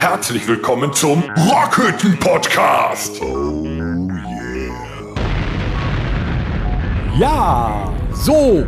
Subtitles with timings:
[0.00, 3.20] Herzlich willkommen zum Rockhütten Podcast.
[3.22, 5.14] Oh yeah.
[7.18, 8.66] Ja, so.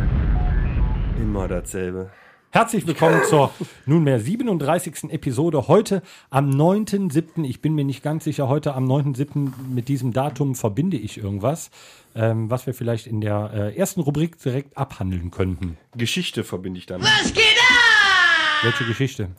[1.19, 2.09] Immer dasselbe.
[2.55, 3.51] Herzlich willkommen zur
[3.85, 5.11] nunmehr 37.
[5.11, 5.67] Episode.
[5.67, 7.43] Heute am 9.7.
[7.43, 9.51] Ich bin mir nicht ganz sicher, heute am 9.7.
[9.69, 11.69] mit diesem Datum verbinde ich irgendwas,
[12.15, 15.77] ähm, was wir vielleicht in der äh, ersten Rubrik direkt abhandeln könnten.
[15.97, 17.05] Geschichte verbinde ich damit.
[17.05, 18.63] Was geht ab?
[18.63, 19.31] Welche Geschichte?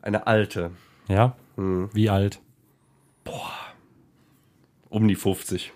[0.00, 0.70] Eine alte.
[1.08, 1.34] Ja?
[1.56, 1.90] Hm.
[1.92, 2.40] Wie alt?
[3.24, 3.50] Boah.
[4.90, 5.72] Um die 50.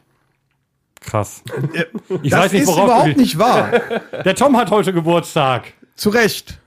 [1.01, 1.43] Krass.
[2.23, 3.81] Ich das weiß nicht, worauf ist überhaupt nicht wahr.
[4.25, 5.73] Der Tom hat heute Geburtstag.
[5.97, 6.61] Zu Recht.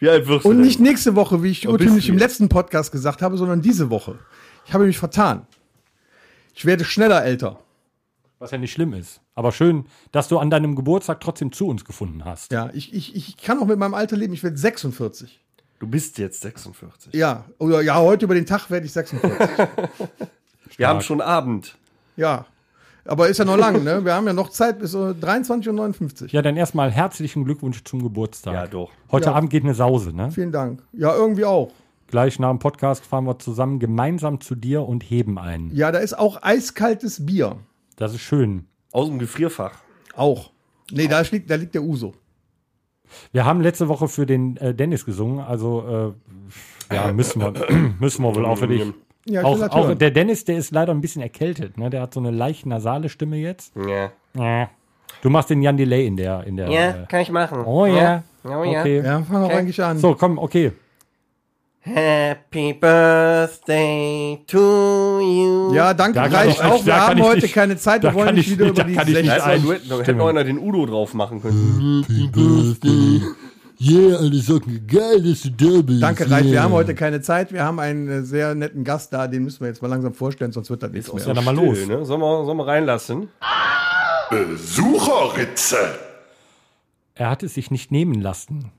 [0.00, 3.22] Wie alt wirst du Und nicht nächste Woche, wie ich urtümlich im letzten Podcast gesagt
[3.22, 4.18] habe, sondern diese Woche.
[4.66, 5.46] Ich habe mich vertan.
[6.54, 7.60] Ich werde schneller älter.
[8.38, 9.20] Was ja nicht schlimm ist.
[9.34, 12.50] Aber schön, dass du an deinem Geburtstag trotzdem zu uns gefunden hast.
[12.50, 14.32] Ja, ich, ich, ich kann auch mit meinem Alter leben.
[14.32, 15.38] Ich werde 46.
[15.78, 17.12] Du bist jetzt 46.
[17.12, 19.38] Ja, oder ja, heute über den Tag werde ich 46.
[20.78, 21.76] Wir haben schon Abend.
[22.16, 22.46] Ja,
[23.04, 24.04] aber ist ja noch lang, ne?
[24.04, 26.28] Wir haben ja noch Zeit bis 23.59 Uhr.
[26.30, 28.54] Ja, dann erstmal herzlichen Glückwunsch zum Geburtstag.
[28.54, 28.90] Ja, doch.
[29.10, 29.34] Heute ja.
[29.34, 30.30] Abend geht eine Sause, ne?
[30.30, 30.82] Vielen Dank.
[30.92, 31.72] Ja, irgendwie auch.
[32.08, 35.70] Gleich nach dem Podcast fahren wir zusammen gemeinsam zu dir und heben ein.
[35.72, 37.56] Ja, da ist auch eiskaltes Bier.
[37.96, 38.66] Das ist schön.
[38.90, 39.78] Aus dem Gefrierfach.
[40.14, 40.50] Auch.
[40.90, 42.14] Nee, da liegt, da liegt der Uso.
[43.32, 46.14] Wir haben letzte Woche für den äh, Dennis gesungen, also
[46.90, 47.52] äh, ja, müssen wir,
[48.00, 48.92] müssen wir wohl auch für dich.
[49.26, 51.76] Ja, auch, auch der Dennis, der ist leider ein bisschen erkältet.
[51.76, 51.90] Ne?
[51.90, 53.72] Der hat so eine leicht nasale Stimme jetzt.
[53.76, 54.10] Ja.
[54.34, 54.70] ja.
[55.22, 56.44] Du machst den Jan Delay in der.
[56.44, 57.64] In der ja, äh, kann ich machen.
[57.64, 58.22] Oh ja.
[58.44, 58.80] Oh ja.
[58.80, 59.02] Okay.
[59.04, 59.54] Ja, fangen wir okay.
[59.54, 59.98] eigentlich an.
[59.98, 60.72] So, komm, okay.
[61.82, 65.74] Happy Birthday to you.
[65.74, 66.84] Ja, danke, da reicht auch.
[66.84, 69.30] Wir haben heute nicht, keine Zeit, wir wollen nicht wieder über die kann ich nicht
[69.30, 72.04] also, Du hätten noch den Udo drauf machen können.
[72.06, 73.22] Happy Birthday.
[73.82, 76.02] Yeah, alle sagen, geil, dass du da bist.
[76.02, 76.36] Danke, yeah.
[76.36, 76.44] Reif.
[76.44, 77.50] Wir haben heute keine Zeit.
[77.50, 79.26] Wir haben einen äh, sehr netten Gast da.
[79.26, 81.24] Den müssen wir jetzt mal langsam vorstellen, sonst wird das nichts mehr.
[81.26, 81.86] Ja, dann mal los.
[81.86, 82.04] Ne?
[82.04, 83.28] Sollen, wir, sollen wir reinlassen?
[84.28, 85.98] Besucherritze.
[87.14, 88.70] Er hat es sich nicht nehmen lassen.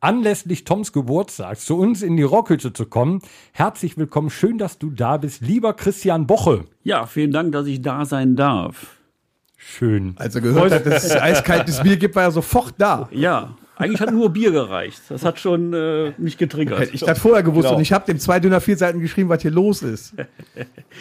[0.00, 3.22] Anlässlich Toms Geburtstag zu uns in die Rockhütte zu kommen.
[3.52, 6.66] Herzlich willkommen, schön, dass du da bist, lieber Christian Boche.
[6.82, 8.98] Ja, vielen Dank, dass ich da sein darf.
[9.56, 10.14] Schön.
[10.18, 13.08] Als er gehört hat, dass es eiskaltes Bier gibt, war er sofort da.
[13.10, 15.02] Ja, eigentlich hat nur Bier gereicht.
[15.10, 16.80] Das hat schon äh, mich getriggert.
[16.80, 17.76] Hätte ich das vorher gewusst genau.
[17.76, 20.14] und ich habe dem zwei Dünner vier Seiten geschrieben, was hier los ist.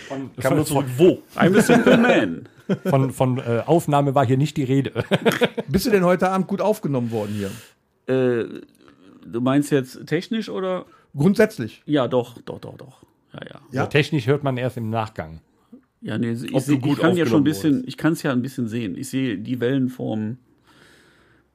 [0.07, 1.21] Von, Kam nur zurück, wo?
[1.35, 2.49] I'm a simple man.
[2.85, 4.91] Von, von äh, Aufnahme war hier nicht die Rede.
[5.69, 7.51] Bist du denn heute Abend gut aufgenommen worden hier?
[8.13, 8.45] Äh,
[9.25, 10.85] du meinst jetzt technisch oder?
[11.15, 11.81] Grundsätzlich.
[11.85, 13.03] Ja, doch, doch, doch, doch.
[13.33, 13.61] Ja, ja.
[13.71, 13.85] ja?
[13.85, 15.39] technisch hört man erst im Nachgang.
[16.01, 18.41] Ja, nee, ich, seh, ich kann ja schon ein bisschen, ich kann es ja ein
[18.41, 18.97] bisschen sehen.
[18.97, 20.37] Ich sehe die Wellenform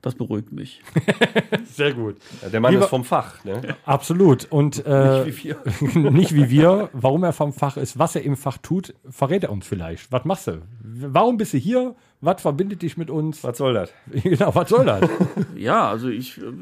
[0.03, 0.83] das beruhigt mich.
[1.65, 2.16] Sehr gut.
[2.43, 3.44] Ja, der Mann Lieber, ist vom Fach.
[3.44, 3.77] Ne?
[3.84, 4.47] Absolut.
[4.50, 6.11] Und äh, nicht, wie wir.
[6.11, 6.91] nicht wie wir.
[6.93, 10.10] Warum er vom Fach ist, was er im Fach tut, verrät er uns vielleicht.
[10.10, 10.62] Was machst du?
[10.83, 11.94] Warum bist du hier?
[12.21, 13.44] Was verbindet dich mit uns?
[13.44, 13.93] Was soll das?
[14.06, 15.09] genau, was soll das?
[15.56, 16.53] ja, also ich, äh,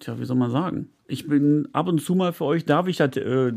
[0.00, 0.88] tja, wie soll man sagen?
[1.08, 3.52] Ich bin ab und zu mal für euch, darf ich halt, äh,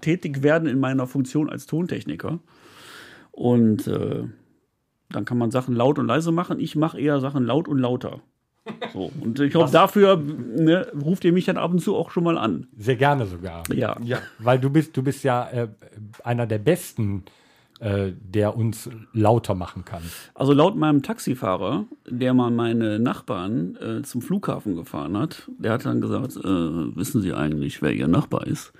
[0.00, 2.38] tätig werden in meiner Funktion als Tontechniker.
[3.30, 4.24] Und äh,
[5.10, 6.60] dann kann man Sachen laut und leise machen.
[6.60, 8.20] Ich mache eher Sachen laut und lauter.
[8.92, 12.24] So, und ich glaube, dafür ne, ruft ihr mich dann ab und zu auch schon
[12.24, 12.68] mal an.
[12.76, 13.62] Sehr gerne sogar.
[13.72, 13.96] Ja.
[14.02, 14.18] ja.
[14.38, 15.68] Weil du bist, du bist ja äh,
[16.24, 17.24] einer der Besten,
[17.80, 20.02] äh, der uns lauter machen kann.
[20.34, 25.86] Also laut meinem Taxifahrer, der mal meine Nachbarn äh, zum Flughafen gefahren hat, der hat
[25.86, 28.72] dann gesagt, äh, wissen Sie eigentlich, wer Ihr Nachbar ist?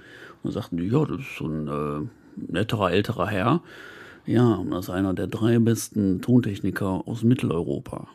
[0.42, 3.62] Und sagten die, ja, das ist so ein äh, netterer, älterer Herr.
[4.26, 8.08] Ja, und das ist einer der drei besten Tontechniker aus Mitteleuropa.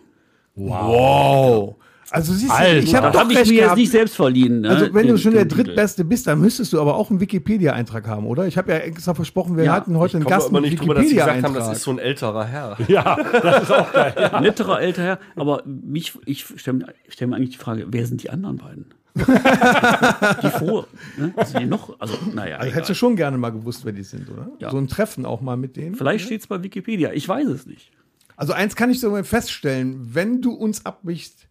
[0.56, 0.88] Wow.
[0.88, 1.76] wow.
[2.14, 4.62] Also siehst du, ich habe hab ich mir jetzt nicht selbst verliehen.
[4.62, 4.70] Ne?
[4.70, 8.08] Also wenn den, du schon der drittbeste bist, dann müsstest du aber auch einen Wikipedia-Eintrag
[8.08, 8.46] haben, oder?
[8.46, 9.74] Ich habe ja extra versprochen, wir ja.
[9.74, 11.56] hatten heute einen Gast mit Wikipedia-Eintrag.
[11.56, 12.78] Das ist so ein älterer Herr.
[12.88, 14.14] Ja, das ist auch geil.
[14.16, 14.40] Ja.
[14.42, 18.30] Netterer älterer Herr, aber mich, ich stelle stell mir eigentlich die Frage, wer sind die
[18.30, 18.86] anderen beiden?
[19.16, 21.34] die vor, ne?
[21.46, 22.00] Sind die noch?
[22.00, 22.58] Also, naja.
[22.58, 24.52] Also, hättest du schon gerne mal gewusst, wer die sind, oder?
[24.60, 24.70] Ja.
[24.70, 25.96] So ein Treffen auch mal mit denen.
[25.96, 27.92] Vielleicht steht es bei Wikipedia, ich weiß es nicht.
[28.36, 31.48] Also eins kann ich so mal feststellen, wenn du uns abbrichst,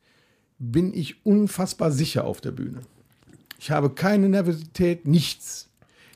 [0.59, 2.83] bin ich unfassbar sicher auf der Bühne.
[3.59, 5.69] Ich habe keine Nervosität, nichts.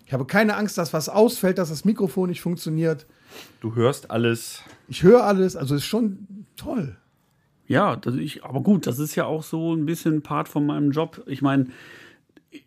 [0.07, 3.07] Ich habe keine Angst, dass was ausfällt, dass das Mikrofon nicht funktioniert.
[3.61, 4.63] Du hörst alles.
[4.89, 6.97] Ich höre alles, also ist schon toll.
[7.67, 10.93] Ja, das ich, aber gut, das ist ja auch so ein bisschen Part von meinem
[10.93, 11.23] Job.
[11.27, 11.67] Ich meine,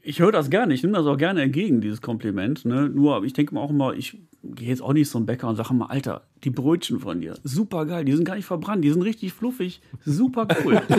[0.01, 2.65] ich höre das gerne, ich nehme das auch gerne entgegen, dieses Kompliment.
[2.65, 2.89] Ne?
[2.89, 5.73] Nur, ich denke mir auch immer, ich gehe jetzt auch nicht zum Bäcker und sage
[5.73, 9.01] mal, Alter, die Brötchen von dir, super geil, die sind gar nicht verbrannt, die sind
[9.01, 10.81] richtig fluffig, super cool.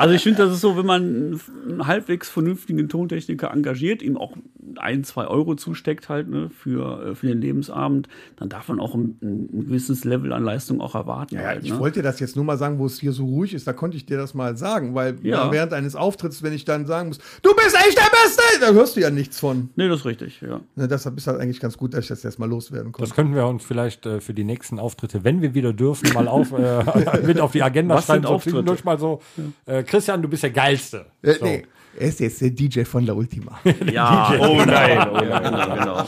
[0.00, 4.34] Also ich finde, das ist so, wenn man einen halbwegs vernünftigen Tontechniker engagiert, ihm auch
[4.76, 8.94] ein, zwei Euro zusteckt halt ne, für, äh, für den Lebensabend, dann darf man auch
[8.94, 11.34] ein, ein gewisses Level an Leistung auch erwarten.
[11.34, 11.78] Ja, halt, ich ne?
[11.78, 13.96] wollte dir das jetzt nur mal sagen, wo es hier so ruhig ist, da konnte
[13.96, 15.44] ich dir das mal sagen, weil Ja.
[15.46, 18.72] na, während eines Auftritts, wenn ich dann sagen muss, du bist echt der Beste, da
[18.72, 19.68] hörst du ja nichts von.
[19.76, 20.60] Nee, das ist richtig, ja.
[20.76, 23.08] Ne, deshalb ist das eigentlich ganz gut, dass ich das jetzt mal loswerden konnte.
[23.08, 26.28] Das könnten wir uns vielleicht äh, für die nächsten Auftritte, wenn wir wieder dürfen, mal
[26.28, 26.84] auf, äh,
[27.26, 28.22] mit auf die Agenda Was schreiben.
[28.24, 28.56] sind Auftritte?
[28.56, 29.20] zwischendurch mal so,
[29.66, 31.06] äh, Christian, du bist der Geilste.
[31.22, 31.44] Äh, So.
[31.44, 31.66] nee,
[31.98, 33.58] er ist jetzt der DJ von La Ultima.
[33.92, 35.78] Ja, Oh nein, oh nein.
[35.78, 36.04] genau.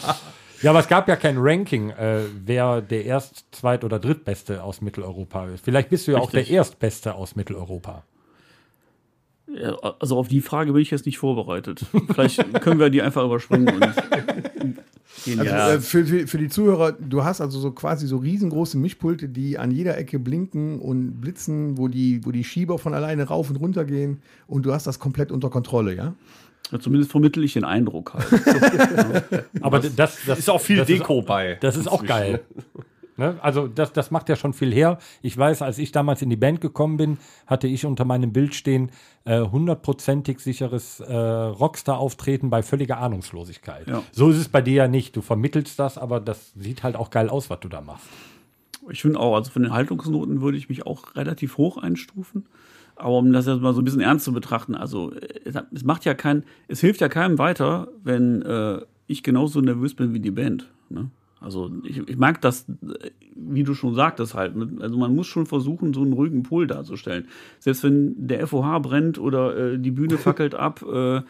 [0.63, 4.81] Ja, aber es gab ja kein Ranking, äh, wer der Erst-, Zweit- oder Drittbeste aus
[4.81, 5.65] Mitteleuropa ist.
[5.65, 6.55] Vielleicht bist du ja auch der Richtig.
[6.57, 8.05] Erstbeste aus Mitteleuropa.
[9.53, 11.85] Ja, also auf die Frage bin ich jetzt nicht vorbereitet.
[12.15, 13.83] Vielleicht können wir die einfach überspringen und
[15.27, 15.73] Also, ja.
[15.75, 19.59] äh, für, für, für die Zuhörer, du hast also so quasi so riesengroße Mischpulte, die
[19.59, 23.57] an jeder Ecke blinken und blitzen, wo die, wo die Schieber von alleine rauf und
[23.57, 26.15] runter gehen und du hast das komplett unter Kontrolle, ja?
[26.71, 29.45] Ja, Zumindest vermittle ich den Eindruck halt.
[29.61, 31.59] Aber das, das Ist auch viel das Deko Ist, bei.
[31.61, 32.41] das ist auch geil.
[33.17, 33.37] Ne?
[33.43, 34.99] Also das, das macht ja schon viel her.
[35.21, 38.55] Ich weiß, als ich damals in die Band gekommen bin, hatte ich unter meinem Bild
[38.55, 38.91] stehen,
[39.25, 43.87] äh, hundertprozentig sicheres äh, Rockstar-Auftreten bei völliger Ahnungslosigkeit.
[43.89, 44.03] Ja.
[44.13, 45.15] So ist es bei dir ja nicht.
[45.17, 48.07] Du vermittelst das, aber das sieht halt auch geil aus, was du da machst.
[48.91, 52.47] Ich finde auch, also von den Haltungsnoten würde ich mich auch relativ hoch einstufen.
[52.97, 55.13] Aber um das jetzt mal so ein bisschen ernst zu betrachten, also
[55.45, 59.61] es, hat- es macht ja kein, es hilft ja keinem weiter, wenn äh, ich genauso
[59.61, 60.69] nervös bin wie die Band.
[60.89, 61.11] Ne?
[61.43, 64.57] Also ich, ich mag das, äh, wie du schon sagtest halt.
[64.57, 64.69] ne?
[64.81, 67.27] Also man muss schon versuchen, so einen ruhigen Pol darzustellen.
[67.59, 71.21] Selbst wenn der FOH brennt oder äh, die Bühne fackelt ab, äh,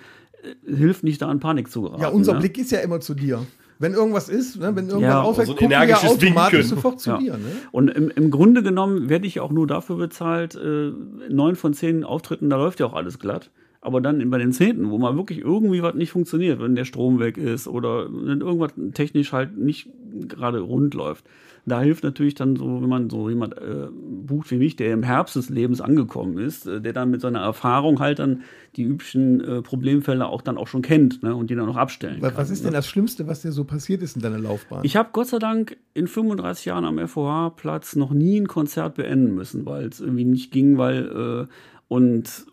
[0.67, 2.03] hilft nicht da an Panik zu geraten.
[2.03, 2.41] Ja, unser ne?
[2.41, 3.47] Blick ist ja immer zu dir.
[3.79, 6.69] Wenn irgendwas ist, ne, wenn irgendwas Ja, aufhört, so ein gucken wir ja automatisch Winken.
[6.76, 7.19] sofort zu Ja.
[7.19, 7.32] dir.
[7.32, 7.53] Ne?
[7.73, 10.93] Und im, im Grunde genommen werde ich auch nur dafür bezahlt, äh,
[11.29, 13.50] neun von zehn Auftritten, da läuft ja auch alles glatt.
[13.81, 17.19] Aber dann bei den zehnten, wo mal wirklich irgendwie was nicht funktioniert, wenn der Strom
[17.19, 19.88] weg ist oder wenn irgendwas technisch halt nicht
[20.29, 21.25] gerade rund läuft,
[21.64, 25.05] da hilft natürlich dann so, wenn man so jemand äh, bucht wie mich, der im
[25.05, 28.43] Herbst des Lebens angekommen ist, äh, der dann mit seiner Erfahrung halt dann
[28.75, 32.17] die üblichen äh, Problemfälle auch dann auch schon kennt ne, und die dann auch abstellen
[32.20, 32.38] Was, kann.
[32.38, 32.64] was ist ne?
[32.67, 34.81] denn das Schlimmste, was dir so passiert ist in deiner Laufbahn?
[34.85, 39.35] Ich habe Gott sei Dank in 35 Jahren am FOH-Platz noch nie ein Konzert beenden
[39.35, 41.53] müssen, weil es irgendwie nicht ging, weil äh,
[41.87, 42.47] und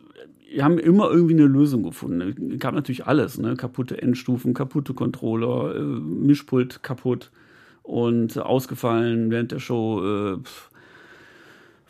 [0.52, 2.52] wir haben immer irgendwie eine Lösung gefunden.
[2.54, 3.56] Es gab natürlich alles, ne?
[3.56, 7.32] Kaputte Endstufen, kaputte Controller, äh, Mischpult kaputt
[7.90, 10.36] und ausgefallen während der Show.
[10.36, 10.38] Äh,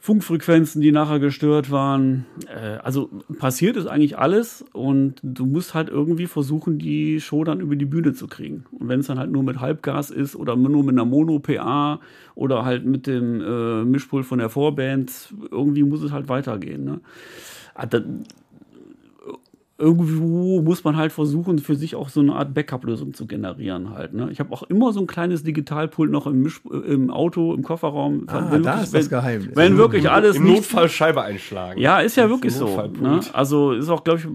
[0.01, 2.25] Funkfrequenzen, die nachher gestört waren.
[2.47, 7.59] Äh, also passiert ist eigentlich alles und du musst halt irgendwie versuchen, die Show dann
[7.59, 8.65] über die Bühne zu kriegen.
[8.71, 11.99] Und wenn es dann halt nur mit Halbgas ist oder nur mit einer Mono-PA
[12.33, 16.85] oder halt mit dem äh, Mischpult von der Vorband, irgendwie muss es halt weitergehen.
[16.85, 17.01] Ne?
[19.79, 24.13] Irgendwo muss man halt versuchen, für sich auch so eine Art Backup-Lösung zu generieren halt.
[24.13, 24.27] Ne?
[24.29, 27.63] Ich habe auch immer so ein kleines Digitalpult noch im, Misch äh, im Auto, im
[27.63, 28.25] Kofferraum.
[28.27, 29.55] Ah, Wenn da wirklich- ist das Geheimnis.
[29.55, 31.79] Wenn wirklich alles Im Notfall Scheibe einschlagen.
[31.79, 32.67] ja, ist ja Das wirklich so.
[33.01, 33.21] Ne?
[33.31, 34.27] Also ist auch, glaube ich,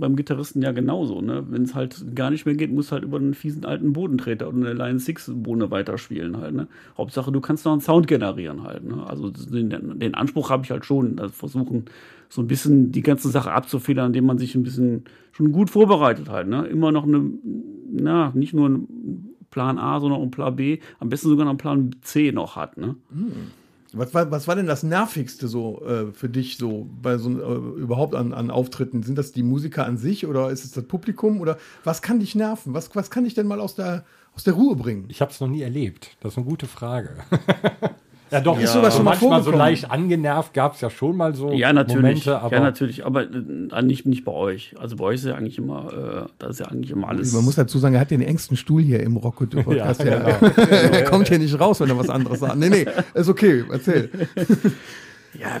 [0.00, 1.20] beim Gitarristen ja genauso.
[1.20, 1.44] Ne?
[1.50, 4.48] Wenn es halt gar nicht mehr geht, musst du halt über einen fiesen alten Bodentreter
[4.48, 6.54] oder eine Line Six Bohne weiterspielen halt.
[6.54, 6.68] Ne?
[6.96, 8.84] Hauptsache, du kannst noch einen Sound generieren halt.
[8.84, 9.04] Ne?
[9.06, 11.84] Also den, den Anspruch habe ich halt schon, versuchen
[12.28, 16.28] so ein bisschen die ganze Sache abzufedern, indem man sich ein bisschen schon gut vorbereitet
[16.28, 16.48] halt.
[16.48, 16.66] Ne?
[16.66, 17.30] Immer noch eine,
[17.90, 21.52] na, nicht nur ein Plan A, sondern auch ein Plan B, am besten sogar noch
[21.52, 22.76] einen Plan C noch hat.
[22.76, 22.96] Ne?
[23.92, 27.80] Was war, was war denn das Nervigste so äh, für dich so bei so äh,
[27.80, 29.04] überhaupt an, an Auftritten?
[29.04, 32.34] Sind das die Musiker an sich oder ist es das Publikum oder was kann dich
[32.34, 32.74] nerven?
[32.74, 34.04] Was, was kann dich denn mal aus der,
[34.34, 35.04] aus der Ruhe bringen?
[35.08, 36.16] Ich habe es noch nie erlebt.
[36.20, 37.10] Das ist eine gute Frage.
[38.34, 38.60] ja, doch.
[38.60, 41.72] Ist sowas schon mal manchmal so leicht angenervt gab es ja schon mal so Ja,
[41.72, 42.02] natürlich.
[42.02, 43.06] Momente, aber ja, natürlich.
[43.06, 44.74] Aber äh, nicht, nicht bei euch.
[44.78, 47.32] Also bei euch ist ja eigentlich immer, äh, da ist ja eigentlich immer alles.
[47.32, 50.04] Man muss dazu sagen, er hat den engsten Stuhl hier im Rocco Podcast.
[50.04, 52.56] Ja, Ja, er kommt hier nicht raus, wenn er was anderes sagt.
[52.56, 54.10] Nee, nee, ist okay, erzähl.
[55.38, 55.58] Ja,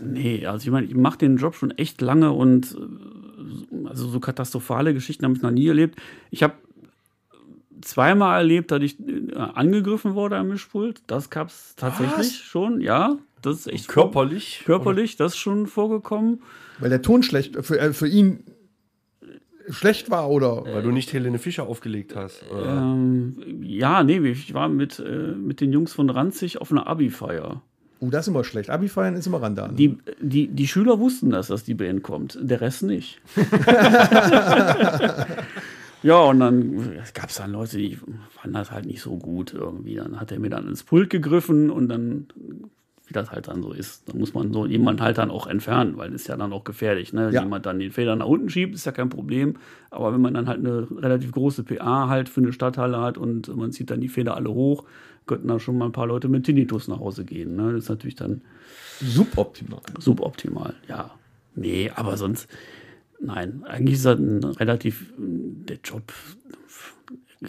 [0.00, 4.20] nee, also ich meine, ich mache den Job schon echt lange und äh, also so
[4.20, 6.00] katastrophale Geschichten habe ich noch nie erlebt.
[6.30, 6.54] Ich habe
[7.82, 11.02] zweimal erlebt, dass ich äh, angegriffen wurde am Mischpult.
[11.06, 13.16] Das gab es tatsächlich schon, ja.
[13.42, 14.62] Das ist echt Körperlich.
[14.66, 16.42] körperlich, das ist schon vorgekommen.
[16.78, 18.44] Weil der Ton schlecht für, äh, für ihn
[19.68, 22.42] schlecht war oder Weil du nicht Helene Fischer aufgelegt hast.
[22.50, 22.78] Oder?
[22.78, 27.62] Ähm, ja, nee, ich war mit, äh, mit den Jungs von Ranzig auf einer Abi-Feier.
[28.02, 28.70] Oh, das ist immer schlecht.
[28.70, 29.74] Abi feiern ist immer Randale.
[29.74, 33.20] Die, die, die Schüler wussten das, dass die Band kommt, der Rest nicht.
[36.02, 37.98] ja, und dann gab es dann Leute, die
[38.30, 39.96] fanden das halt nicht so gut irgendwie.
[39.96, 42.28] Dann hat er mir dann ins Pult gegriffen und dann,
[43.06, 45.96] wie das halt dann so ist, dann muss man so jemand halt dann auch entfernen,
[45.96, 47.12] weil das ist ja dann auch gefährlich.
[47.12, 47.30] Ne?
[47.32, 47.42] Ja.
[47.42, 49.56] Jemand dann den Feder nach unten schiebt, ist ja kein Problem.
[49.90, 53.54] Aber wenn man dann halt eine relativ große PA halt für eine Stadthalle hat und
[53.54, 54.84] man zieht dann die Feder alle hoch,
[55.26, 57.56] könnten da schon mal ein paar Leute mit Tinnitus nach Hause gehen.
[57.56, 57.72] Ne?
[57.72, 58.42] Das ist natürlich dann
[59.00, 59.80] Suboptimal.
[59.98, 61.10] suboptimal, ja.
[61.54, 62.48] Nee, aber sonst,
[63.22, 66.12] nein, eigentlich ist das ein relativ, der Job,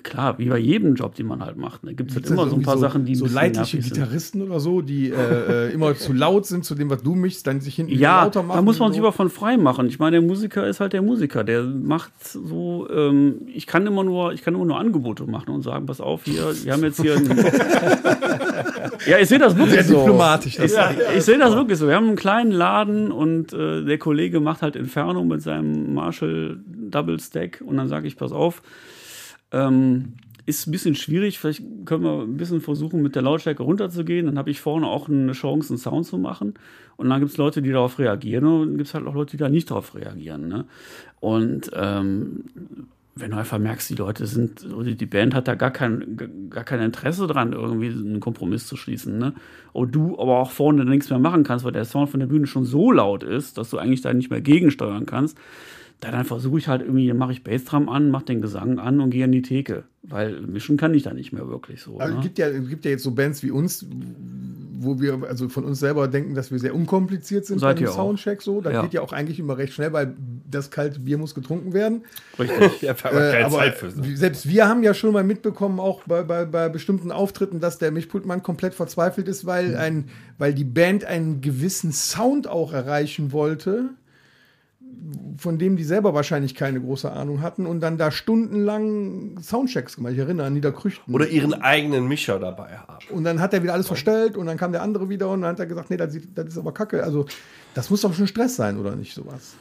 [0.03, 1.81] klar, wie bei jedem Job, den man halt macht.
[1.83, 3.79] Da gibt es halt Gibt's immer so ein paar irgendwie Sachen, die so leidliche.
[3.79, 7.45] Gitarristen oder so, die äh, äh, immer zu laut sind zu dem, was du mischst,
[7.45, 8.55] dann sich hinten Ja, lauter machen.
[8.55, 9.05] da muss man sich so.
[9.07, 9.87] aber von frei machen.
[9.87, 11.43] Ich meine, der Musiker ist halt der Musiker.
[11.43, 15.61] Der macht so, ähm, ich kann immer nur, ich kann immer nur Angebote machen und
[15.61, 17.15] sagen, pass auf, hier, wir haben jetzt hier
[19.05, 19.99] Ja, ich sehe das wirklich Sehr so.
[19.99, 20.55] diplomatisch.
[20.55, 21.87] Das Ja, ich sehe das wirklich so.
[21.87, 26.59] Wir haben einen kleinen Laden und äh, der Kollege macht halt Inferno mit seinem Marshall
[26.65, 28.61] Double Stack und dann sage ich, pass auf,
[29.51, 30.13] ähm,
[30.45, 31.39] ist ein bisschen schwierig.
[31.39, 34.25] Vielleicht können wir ein bisschen versuchen, mit der Lautstärke runterzugehen.
[34.25, 36.55] Dann habe ich vorne auch eine Chance, einen Sound zu machen.
[36.97, 39.31] Und dann gibt es Leute, die darauf reagieren und dann gibt es halt auch Leute,
[39.31, 40.47] die da nicht darauf reagieren.
[40.47, 40.65] Ne?
[41.19, 42.43] Und ähm,
[43.15, 46.79] wenn du einfach merkst, die Leute sind, die Band hat da gar kein, gar kein
[46.81, 49.17] Interesse dran, irgendwie einen Kompromiss zu schließen.
[49.17, 49.33] Ne?
[49.73, 52.47] Und du aber auch vorne nichts mehr machen kannst, weil der Sound von der Bühne
[52.47, 55.37] schon so laut ist, dass du eigentlich da nicht mehr gegensteuern kannst.
[55.99, 59.11] Da dann versuche ich halt irgendwie, mache ich Bassdrum an, mache den Gesang an und
[59.11, 59.83] gehe an die Theke.
[60.01, 61.99] Weil mischen kann ich da nicht mehr wirklich so.
[61.99, 62.19] Also, Ne?
[62.19, 63.85] es gibt ja, gibt ja jetzt so Bands wie uns,
[64.79, 67.83] wo wir also von uns selber denken, dass wir sehr unkompliziert sind Seid bei dem
[67.83, 67.95] ihr auch.
[67.95, 68.61] Soundcheck so.
[68.61, 68.81] Das Ja.
[68.81, 70.15] geht ja auch eigentlich immer recht schnell, weil
[70.51, 72.03] das kalte Bier muss getrunken werden.
[72.37, 72.81] Richtig.
[72.81, 74.03] Ja, wir haben Äh, keine aber Zeit für so.
[74.15, 77.91] selbst wir haben ja schon mal mitbekommen, auch bei, bei, bei bestimmten Auftritten, dass der
[77.91, 83.89] Mischpultmann komplett verzweifelt ist, weil, ein, weil die Band einen gewissen Sound auch erreichen wollte,
[85.37, 90.13] von dem die selber wahrscheinlich keine große Ahnung hatten und dann da stundenlang Soundchecks gemacht.
[90.13, 91.13] Ich erinnere an Niederkrüchten.
[91.13, 93.05] Oder ihren eigenen Mischer dabei haben.
[93.09, 95.51] Und dann hat er wieder alles verstellt und dann kam der andere wieder und dann
[95.51, 97.03] hat er gesagt, nee, das, das ist aber kacke.
[97.03, 97.25] Also
[97.73, 99.55] das muss doch schon Stress sein, oder nicht, sowas?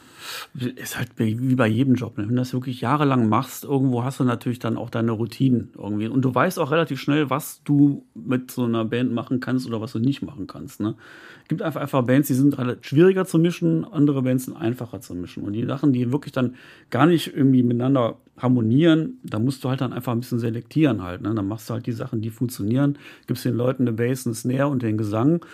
[0.53, 2.17] Ist halt wie bei jedem Job.
[2.17, 2.23] Ne?
[2.23, 6.07] Wenn du das wirklich jahrelang machst, irgendwo hast du natürlich dann auch deine Routinen irgendwie.
[6.07, 9.81] Und du weißt auch relativ schnell, was du mit so einer Band machen kannst oder
[9.81, 10.79] was du nicht machen kannst.
[10.79, 10.95] Ne?
[11.43, 15.15] Es gibt einfach, einfach Bands, die sind schwieriger zu mischen, andere Bands sind einfacher zu
[15.15, 15.43] mischen.
[15.43, 16.55] Und die Sachen, die wirklich dann
[16.89, 21.21] gar nicht irgendwie miteinander harmonieren, da musst du halt dann einfach ein bisschen selektieren halt.
[21.21, 21.33] Ne?
[21.33, 22.97] Dann machst du halt die Sachen, die funktionieren,
[23.27, 25.45] gibst den Leuten eine Bass, eine Snare und den Gesang.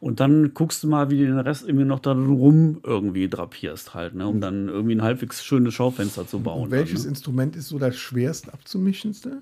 [0.00, 3.94] Und dann guckst du mal, wie du den Rest irgendwie noch da rum irgendwie drapierst
[3.94, 4.26] halt, ne?
[4.26, 6.64] um dann irgendwie ein halbwegs schönes Schaufenster zu bauen.
[6.64, 7.08] Und welches dann, ne?
[7.10, 9.38] Instrument ist so das schwerst abzumischenste?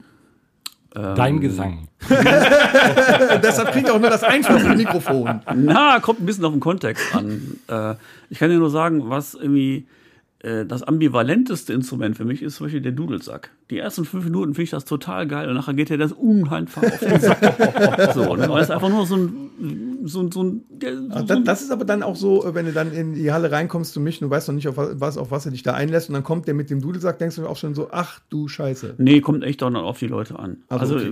[0.94, 1.88] Dein Gesang.
[2.08, 5.40] Deshalb kriegt er auch nur das einfachste Mikrofon.
[5.56, 7.58] Na, kommt ein bisschen auf den Kontext an.
[7.66, 7.96] Äh,
[8.30, 9.88] ich kann dir nur sagen, was irgendwie
[10.38, 13.50] äh, das ambivalenteste Instrument für mich ist zum Beispiel der Dudelsack.
[13.70, 16.76] Die ersten fünf Minuten finde ich das total geil und nachher geht dir das unheimlich
[16.76, 18.12] auf den Sack.
[18.12, 18.44] so, ne?
[18.60, 21.62] Es einfach nur so ein, so, ein- so ein, der, so, Ach, so das, das
[21.62, 24.24] ist aber dann auch so, äh, wenn du dann in die Halle reinkommst zu mischen,
[24.24, 26.46] du weißt noch nicht, auf was, auf was er dich da einlässt und dann kommt
[26.46, 28.96] der mit dem Dudelsack, denkst du auch schon so, ach du Scheiße.
[28.98, 30.58] Nee, kommt echt auch noch auf die Leute an.
[30.68, 31.06] Also, Also,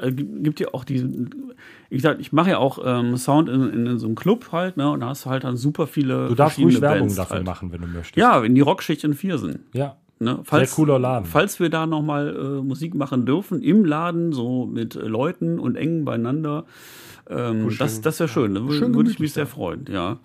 [0.00, 1.54] äh, gibt ja auch diesen,
[1.90, 4.88] ich sag, ich mache ja auch ähm, Sound in, in, so einem Club halt, ne?
[4.92, 6.28] Und da hast du halt dann super viele.
[6.28, 7.46] Du darfst ruhig Werbung Bands dafür halt.
[7.46, 8.16] machen, wenn du möchtest.
[8.16, 9.64] Ja, in die Rockschicht in Viersen.
[9.72, 9.96] Ja.
[10.18, 10.40] Ne?
[10.44, 11.26] Falls, cooler Laden.
[11.26, 15.76] Falls wir da nochmal äh, Musik machen dürfen, im Laden, so mit äh, Leuten und
[15.76, 16.64] eng beieinander,
[17.28, 18.54] ähm, das, das wäre schön.
[18.54, 20.18] Da wür- Schön würde ich mich sehr freuen, ja.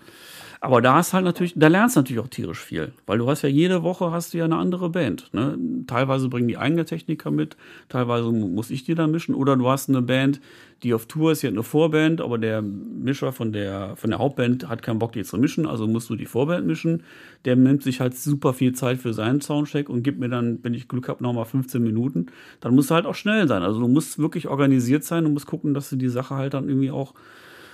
[0.64, 3.42] Aber da hast halt natürlich, da lernst du natürlich auch tierisch viel, weil du hast
[3.42, 5.34] ja jede Woche hast du ja eine andere Band.
[5.34, 5.58] Ne?
[5.88, 7.58] Teilweise bringen die eigene Techniker mit,
[7.90, 10.40] teilweise mu- muss ich die da mischen, oder du hast eine Band,
[10.84, 14.20] die auf Tour ist, die hat eine Vorband, aber der Mischer von der von der
[14.20, 17.02] Hauptband hat keinen Bock, die zu mischen, also musst du die Vorband mischen.
[17.46, 20.76] Der nimmt sich halt super viel Zeit für seinen Soundcheck und gibt mir dann, wenn
[20.76, 22.28] ich Glück habe, nochmal 15 Minuten.
[22.60, 23.64] Dann musst du halt auch schnell sein.
[23.64, 26.68] Also du musst wirklich organisiert sein und musst gucken, dass du die Sache halt dann
[26.70, 27.16] irgendwie auch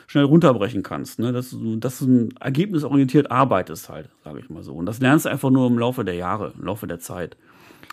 [0.07, 1.19] schnell runterbrechen kannst.
[1.19, 1.31] Ne?
[1.31, 4.73] Dass, du, dass du ein ergebnisorientiert arbeitest halt, sage ich mal so.
[4.73, 7.37] Und das lernst du einfach nur im Laufe der Jahre, im Laufe der Zeit.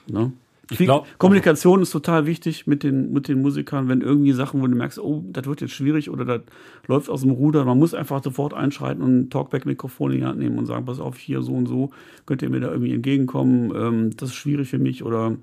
[0.07, 0.33] Ne?
[0.71, 4.67] Ich glaub- Kommunikation ist total wichtig mit den, mit den Musikern, wenn irgendwie Sachen, wo
[4.67, 6.41] du merkst, oh, das wird jetzt schwierig oder das
[6.87, 10.39] läuft aus dem Ruder, man muss einfach sofort einschreiten und ein Talkback-Mikrofon in die Hand
[10.39, 11.91] nehmen und sagen, pass auf, hier so und so,
[12.25, 15.37] könnt ihr mir da irgendwie entgegenkommen, ähm, das ist schwierig für mich oder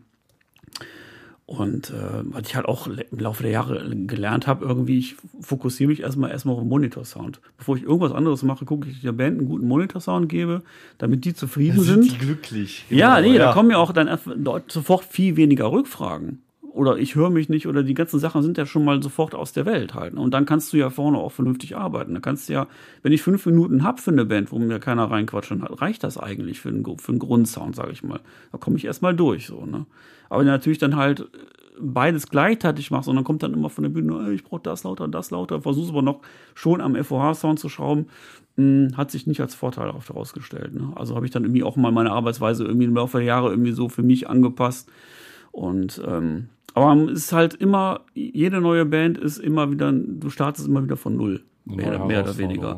[1.57, 5.89] und äh, was ich halt auch im Laufe der Jahre gelernt habe, irgendwie, ich fokussiere
[5.89, 7.41] mich erstmal erstmal auf den Monitorsound.
[7.57, 10.61] Bevor ich irgendwas anderes mache, gucke ich der Band einen guten Monitorsound gebe,
[10.97, 12.19] damit die zufrieden sind.
[12.19, 12.85] glücklich.
[12.89, 14.17] Ja, Genau, nee, da kommen ja auch dann
[14.69, 16.39] sofort viel weniger Rückfragen.
[16.73, 19.51] oder ich höre mich nicht oder die ganzen Sachen sind ja schon mal sofort aus
[19.51, 20.13] der Welt halt.
[20.13, 20.21] Ne?
[20.21, 22.13] Und dann kannst du ja vorne auch vernünftig arbeiten.
[22.13, 22.67] Da kannst du ja,
[23.03, 26.17] wenn ich fünf Minuten hab für eine Band, wo mir keiner reinquatschen hat, reicht das
[26.17, 28.21] eigentlich für einen, für einen Grundsound, sage ich mal.
[28.53, 29.65] Da komme ich erstmal durch so.
[29.65, 29.85] Ne?
[30.31, 31.27] Aber wenn du natürlich dann halt
[31.77, 34.85] beides gleichzeitig machst und dann kommt dann immer von der Bühne, "Ey, ich brauche das
[34.85, 36.21] lauter, das lauter, versuchst aber noch
[36.55, 38.05] schon am FOH-Sound zu schrauben,
[38.55, 40.73] mh, hat sich nicht als Vorteil oft herausgestellt.
[40.73, 40.93] Ne?
[40.95, 43.73] Also habe ich dann irgendwie auch mal meine Arbeitsweise irgendwie im Laufe der Jahre irgendwie
[43.73, 44.89] so für mich angepasst.
[45.51, 50.65] Und ähm, aber es ist halt immer, jede neue Band ist immer wieder, du startest
[50.69, 51.43] immer wieder von null.
[51.65, 52.75] Mehr, mehr oder weniger.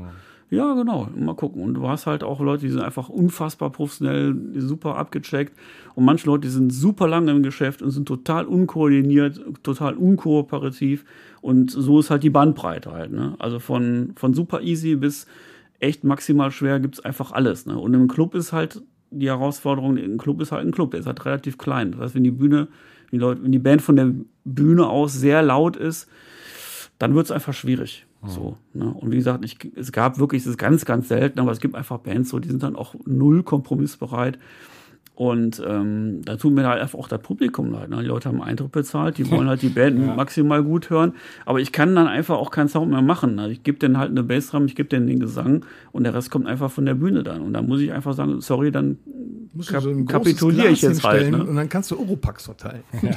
[0.53, 1.09] Ja, genau.
[1.15, 1.63] Mal gucken.
[1.63, 5.57] Und du hast halt auch Leute, die sind einfach unfassbar professionell, super abgecheckt.
[5.95, 11.05] Und manche Leute, die sind super lange im Geschäft und sind total unkoordiniert, total unkooperativ.
[11.41, 13.11] Und so ist halt die Bandbreite halt.
[13.11, 13.35] Ne?
[13.39, 15.25] Also von, von super easy bis
[15.79, 17.65] echt maximal schwer gibt's einfach alles.
[17.65, 17.75] Ne?
[17.75, 21.07] Und im Club ist halt die Herausforderung, ein Club ist halt ein Club, der ist
[21.07, 21.93] halt relativ klein.
[21.93, 22.67] Das heißt, wenn die Bühne,
[23.11, 24.11] die Leute, wenn die Band von der
[24.43, 26.07] Bühne aus sehr laut ist,
[26.99, 28.05] dann wird's einfach schwierig.
[28.25, 28.93] So, ne?
[28.93, 31.75] Und wie gesagt, ich, es gab wirklich, es ist ganz, ganz selten, aber es gibt
[31.75, 34.39] einfach Bands, so, die sind dann auch null kompromissbereit.
[35.15, 37.89] Und ähm, da tut mir halt einfach auch das Publikum leid.
[37.89, 37.97] Ne?
[38.01, 41.13] Die Leute haben Eintritt bezahlt, die wollen halt die Band maximal gut hören.
[41.45, 43.35] Aber ich kann dann einfach auch keinen Sound mehr machen.
[43.35, 43.51] Ne?
[43.51, 46.47] Ich gebe denen halt eine Bassdrum, ich gebe denen den Gesang und der Rest kommt
[46.47, 47.41] einfach von der Bühne dann.
[47.41, 48.97] Und da muss ich einfach sagen, sorry, dann
[49.69, 51.29] kap so kapituliere ich jetzt halt.
[51.29, 51.45] Ne?
[51.45, 52.81] Und dann kannst du Oropax verteilen.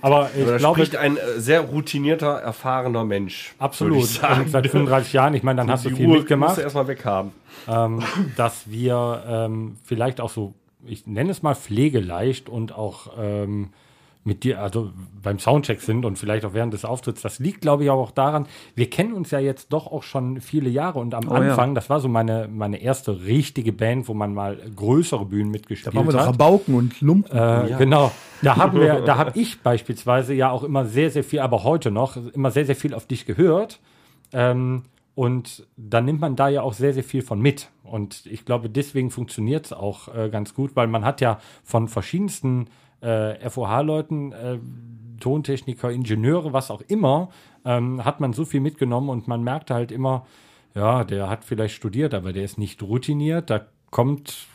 [0.00, 3.54] Aber ich Da glaube, spricht ein äh, sehr routinierter, erfahrener Mensch.
[3.58, 3.94] absolut.
[3.96, 4.44] würde ich sagen.
[4.44, 6.50] Und seit 35 Jahren, ich meine, dann hast du viel Ruhe mitgemacht.
[6.50, 7.32] musst du erstmal weghaben.
[7.68, 8.00] ähm,
[8.36, 10.54] dass wir ähm, vielleicht auch so,
[10.86, 13.70] ich nenne es mal pflegeleicht und auch ähm,
[14.22, 14.90] mit dir, also
[15.22, 17.22] beim Soundcheck sind und vielleicht auch während des Auftritts.
[17.22, 20.68] Das liegt, glaube ich, auch daran, wir kennen uns ja jetzt doch auch schon viele
[20.68, 21.40] Jahre und am Oh ja.
[21.40, 25.94] Anfang, das war so meine, meine erste richtige Band, wo man mal größere Bühnen mitgespielt
[25.94, 26.28] Da waren wir doch hat.
[26.28, 27.36] Rabauken und Lumpen.
[27.36, 28.12] Äh, Genau.
[28.42, 31.90] Da haben wir, da habe ich beispielsweise ja auch immer sehr, sehr viel, aber heute
[31.90, 33.80] noch, immer sehr, sehr viel auf dich gehört.
[34.32, 34.82] Ähm,
[35.14, 37.70] und dann nimmt man da ja auch sehr, sehr viel von mit.
[37.82, 41.88] Und ich glaube, deswegen funktioniert es auch äh, ganz gut, weil man hat ja von
[41.88, 42.68] verschiedensten
[43.00, 44.58] äh, FOH-Leuten, äh,
[45.20, 47.30] Tontechniker, Ingenieure, was auch immer,
[47.64, 50.26] ähm, hat man so viel mitgenommen und man merkte halt immer,
[50.74, 54.46] ja, der hat vielleicht studiert, aber der ist nicht routiniert, da kommt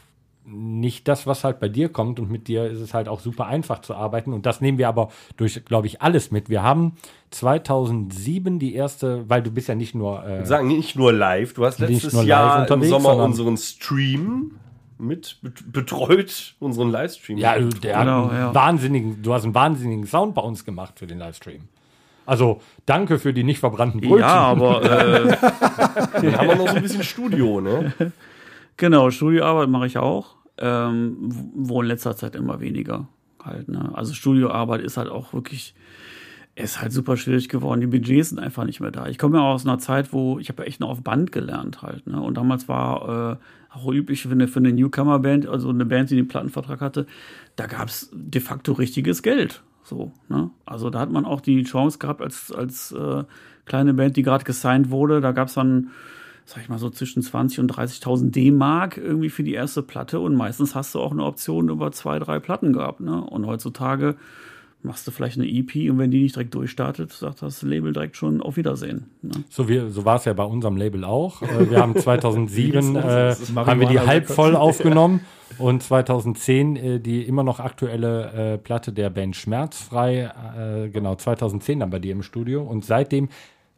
[0.48, 3.48] nicht das, was halt bei dir kommt und mit dir ist es halt auch super
[3.48, 6.50] einfach zu arbeiten und das nehmen wir aber durch, glaube ich, alles mit.
[6.50, 6.94] Wir haben
[7.32, 11.54] 2007 die erste, weil du bist ja nicht nur äh, Wir sagen nicht nur live,
[11.54, 14.52] du hast letztes Jahr im Sommer unseren Stream
[14.98, 17.38] mit bet- betreut, unseren Livestream.
[17.38, 18.56] ja, du- der Genau, hat einen ja.
[18.56, 21.62] wahnsinnigen, du hast einen wahnsinnigen Sound bei uns gemacht für den Livestream.
[22.28, 24.20] Also danke für die nicht verbrannten Brötchen.
[24.20, 25.38] Ja, aber äh,
[26.22, 27.94] Dann haben wir noch so ein bisschen Studio, ne?
[28.78, 31.18] Genau, Studioarbeit mache ich auch, ähm,
[31.54, 33.08] wo in letzter Zeit immer weniger
[33.44, 33.68] halt.
[33.70, 33.92] Ne?
[33.94, 35.76] Also Studioarbeit ist halt auch wirklich,
[36.56, 37.82] ist halt super schwierig geworden.
[37.82, 39.08] Die Budgets sind einfach nicht mehr da.
[39.08, 41.82] Ich komme ja aus einer Zeit, wo ich habe ja echt noch auf Band gelernt
[41.82, 42.08] halt.
[42.08, 42.22] Ne?
[42.22, 46.16] Und damals war äh, auch üblich für eine, für eine Newcomer-Band, also eine Band, die
[46.16, 47.06] den Plattenvertrag hatte,
[47.56, 49.64] da gab es de facto richtiges Geld.
[49.84, 50.50] So, ne?
[50.66, 53.24] Also da hat man auch die Chance gehabt, als, als äh,
[53.66, 55.92] kleine Band, die gerade gesigned wurde, da gab es dann
[56.46, 60.36] sag ich mal so zwischen 20 und 30.000 D-Mark irgendwie für die erste Platte und
[60.36, 63.22] meistens hast du auch eine Option über zwei, drei Platten gehabt, ne?
[63.24, 64.16] Und heutzutage
[64.86, 68.16] machst du vielleicht eine EP und wenn die nicht direkt durchstartet, sagt das Label direkt
[68.16, 69.06] schon auf Wiedersehen.
[69.24, 69.32] Ne?
[69.50, 71.42] So, wir, so war es ja bei unserem Label auch.
[71.42, 75.22] Äh, Wir haben 2007 äh, haben wir die halb voll aufgenommen
[75.58, 80.32] und 2010 äh, die immer noch aktuelle äh, Platte der Band Schmerzfrei.
[80.56, 83.30] Äh, genau, 2010 dann bei dir im Studio und seitdem,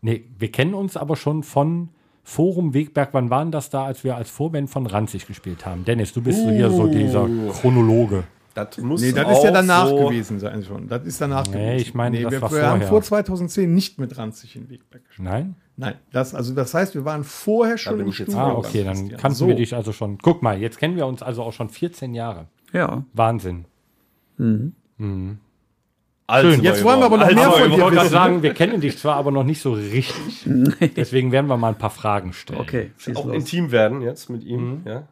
[0.02, 1.90] nee, wir kennen uns aber schon von
[2.28, 3.14] Forum Wegberg.
[3.14, 5.86] Wann waren das da, als wir als Vorband von Ranzig gespielt haben?
[5.86, 8.26] Dennis, du bist so hier so dieser Chronologe.
[8.54, 10.90] Das muss Nee, das ist ja auch danach so gewesen sein schon.
[10.90, 11.82] Das ist danach Nee, gewesen.
[11.82, 15.26] ich meine, das wir, war wir haben vor 2010 nicht mit Ranzig in Wegberg gespielt.
[15.26, 15.56] Nein?
[15.78, 18.38] Nein, das, also das heißt, wir waren vorher schon im Studio.
[18.38, 19.48] Ah, okay, dann kannten so.
[19.48, 20.18] wir dich also schon.
[20.18, 22.48] Guck mal, jetzt kennen wir uns also auch schon 14 Jahre.
[22.74, 23.06] Ja.
[23.14, 23.64] Wahnsinn.
[26.28, 28.10] Alt Schön, jetzt wollen wir aber noch mehr von dir wissen.
[28.10, 30.46] sagen, wir kennen dich zwar, aber noch nicht so richtig.
[30.96, 32.60] Deswegen werden wir mal ein paar Fragen stellen.
[32.60, 33.36] Okay, auch los.
[33.36, 34.70] intim werden jetzt mit ihm.
[34.70, 34.82] Mhm.
[34.86, 35.08] Ja?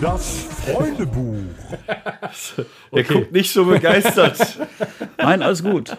[0.00, 1.36] Das Freundebuch.
[2.92, 4.38] Er guckt nicht so begeistert.
[5.18, 5.96] Nein, alles gut.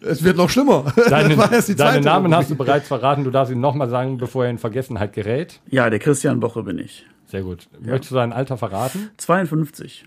[0.00, 0.92] Es wird noch schlimmer.
[1.08, 3.24] Deinen, Das war erst die deinen zweite Namen hast du bereits verraten.
[3.24, 5.60] Du darfst ihn nochmal sagen, bevor er in Vergessenheit gerät.
[5.70, 7.06] Ja, der Christian Boche bin ich.
[7.32, 7.66] Sehr gut.
[7.80, 9.08] Möchtest du dein Alter verraten?
[9.16, 10.04] 52.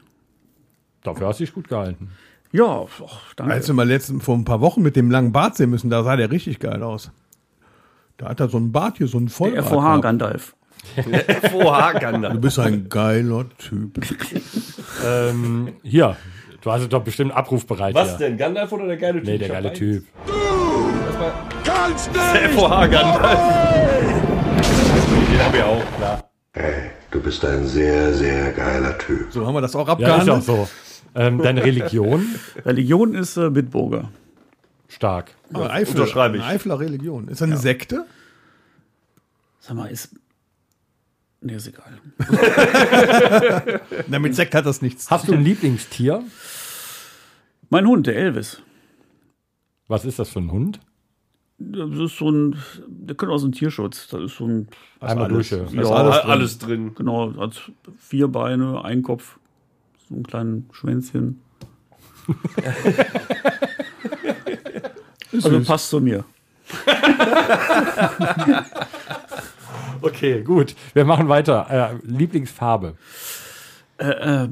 [1.02, 2.12] Dafür hast du dich gut gehalten.
[2.52, 3.52] Ja, och, danke.
[3.52, 6.04] Als wir mal letzten, vor ein paar Wochen mit dem langen Bart sehen müssen, da
[6.04, 7.10] sah der richtig geil aus.
[8.18, 9.66] Da hat er so einen Bart hier, so einen der Vollbart.
[9.66, 10.02] FOH gehabt.
[10.04, 10.56] Gandalf.
[11.52, 12.34] FOH Gandalf.
[12.36, 14.00] Du bist ein geiler Typ.
[15.04, 16.16] Ähm, hier,
[16.62, 17.96] du hast doch bestimmt abrufbereit.
[17.96, 18.28] Was hier.
[18.30, 18.38] denn?
[18.38, 19.28] Gandalf oder der geile Typ?
[19.28, 19.74] Nee, der Ich hab geile.
[19.74, 20.06] Typ.
[21.64, 22.54] Kannst Der nicht!
[22.60, 23.40] FOH Gandalf.
[25.32, 26.35] Den haben wir auch, klar.
[26.56, 29.28] Hey, du bist ein sehr, sehr geiler Typ.
[29.32, 30.44] So haben wir das auch Ja, ist auch abgehandelt.
[30.44, 30.70] so.
[31.14, 32.26] Ähm, deine Religion?
[32.66, 34.10] Religion ist äh, Bitburger.
[34.88, 35.32] Stark.
[35.52, 36.44] Aber Eifel, Unterschreibe ich.
[36.44, 37.26] eine Eifler Religion.
[37.28, 38.06] Ist das eine Sekte?
[39.60, 40.16] Sag mal, ist.
[41.42, 42.00] Nee, ist egal.
[44.08, 45.12] Na, mit Sekt hat das nichts.
[45.12, 46.24] Hast du ein Lieblingstier?
[47.70, 48.62] Mein Hund, der Elvis.
[49.88, 50.80] Was ist das für ein Hund?
[51.58, 52.58] Das ist so ein.
[52.88, 54.08] Der kommt aus dem Tierschutz.
[54.08, 54.68] Das ist so ein.
[55.00, 55.52] Einmal durch.
[55.52, 55.58] ja.
[55.60, 56.94] Da ist Ja, alles, alles alles drin.
[56.96, 59.38] Genau, hat vier Beine, ein Kopf,
[60.10, 61.42] so ein kleines Schwänzchen.
[65.32, 66.26] also passt zu mir.
[70.02, 70.76] Okay, gut.
[70.94, 71.66] Wir machen weiter.
[71.70, 72.96] Äh, Lieblingsfarbe?
[73.98, 74.48] Äh,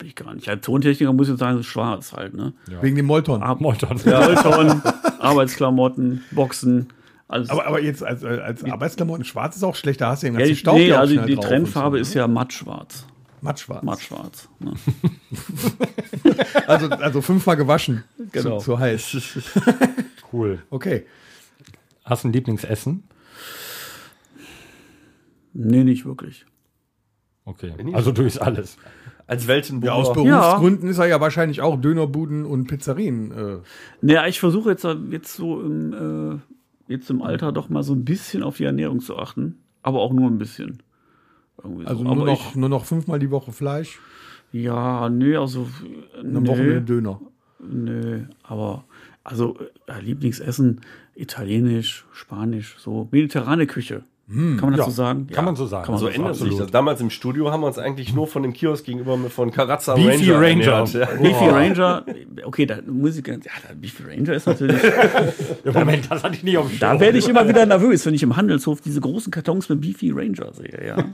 [0.00, 0.48] Hab ich gar nicht.
[0.48, 2.54] Als Tontechniker muss ich jetzt sagen, das ist schwarz halt, ne?
[2.80, 3.40] Wegen dem Molton.
[3.58, 4.00] Molton.
[4.02, 4.82] Molton,
[5.18, 6.88] Arbeitsklamotten, Boxen,
[7.28, 7.50] alles.
[7.50, 10.00] Aber, aber jetzt als, als Arbeitsklamotten schwarz ist auch schlecht.
[10.00, 12.02] Da hast du ja, ganzen die, Staub nee, ja auch also die drauf Trendfarbe und
[12.02, 13.00] ist ja mattschwarz.
[13.00, 13.06] so.
[13.42, 13.82] mattschwarz.
[13.82, 14.48] Mattschwarz.
[14.58, 14.72] Ne?
[16.66, 18.04] Also, also fünfmal gewaschen.
[18.32, 18.58] Genau.
[18.58, 19.16] Zu, zu heiß.
[20.32, 20.62] Cool.
[20.70, 21.06] Okay.
[22.04, 23.02] Hast du ein Lieblingsessen?
[25.52, 26.46] Nee, nicht wirklich.
[27.50, 27.72] Okay.
[27.92, 28.76] Also du isst alles.
[29.26, 29.92] Als Weltenbummler.
[29.92, 33.32] Ja, aus Berufsgründen ist er ja wahrscheinlich auch Dönerbuden und Pizzerien.
[33.32, 33.58] Äh,
[34.00, 35.92] Naja, ich versuche jetzt, jetzt so im,
[36.88, 39.58] äh, jetzt im Alter doch mal so ein bisschen auf die Ernährung zu achten.
[39.82, 40.82] Aber auch nur ein bisschen.
[41.62, 42.04] Irgendwie also so.
[42.04, 43.98] nur aber noch, nur noch fünfmal die Woche Fleisch,
[44.52, 45.68] Ich, ja, nee, also.
[46.18, 47.20] am nee, Wochenende Döner.
[47.60, 48.84] Nee, aber
[49.22, 50.80] also äh, Lieblingsessen,
[51.14, 54.02] italienisch, spanisch, so mediterrane Küche.
[54.30, 55.26] Kann man das ja, so sagen?
[55.26, 55.84] kann man so sagen.
[55.84, 56.70] Kann man So ändert sich das.
[56.70, 60.30] Damals im Studio haben wir uns eigentlich nur von dem Kiosk gegenüber von Karazza Beefy
[60.30, 60.84] Ranger, Ranger.
[61.00, 61.06] Ja.
[61.20, 62.04] Beefy Ranger,
[62.44, 64.80] okay, da muss ich, ja, der Beefy Ranger ist natürlich,
[65.64, 68.14] Ja, Moment, das hatte ich nicht auf dem da werde ich immer wieder nervös, wenn
[68.14, 71.04] ich im Handelshof diese großen Kartons mit Beefy Ranger sehe, ja.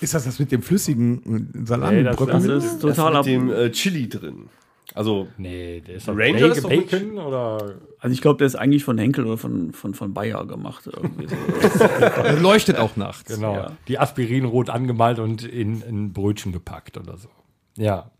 [0.00, 2.16] Ist das das mit dem flüssigen äh, Nee, das-?
[2.16, 3.26] Das Das ist Das total ab.
[3.26, 4.48] mit dem äh, Chili drin.
[4.92, 8.54] Also, Nee, der ist Ranger Bacon, ist doch Bacon oder Also ich glaube, der ist
[8.54, 10.86] eigentlich von Henkel oder von, von, von Bayer gemacht.
[10.86, 11.36] Irgendwie so.
[12.42, 13.34] Leuchtet auch nachts.
[13.34, 13.54] genau.
[13.54, 13.72] Ja.
[13.88, 17.28] Die Aspirin rot angemalt und in ein Brötchen gepackt oder so.
[17.76, 18.10] Ja.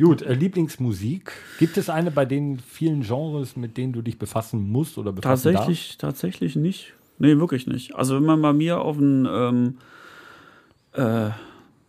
[0.00, 1.32] Gut, äh, Lieblingsmusik.
[1.58, 5.52] Gibt es eine bei den vielen Genres, mit denen du dich befassen musst oder befassen
[5.52, 6.94] Tatsächlich, tatsächlich nicht.
[7.18, 7.94] Nee, wirklich nicht.
[7.94, 9.78] Also wenn man bei mir auf ein, ähm,
[10.92, 11.30] äh,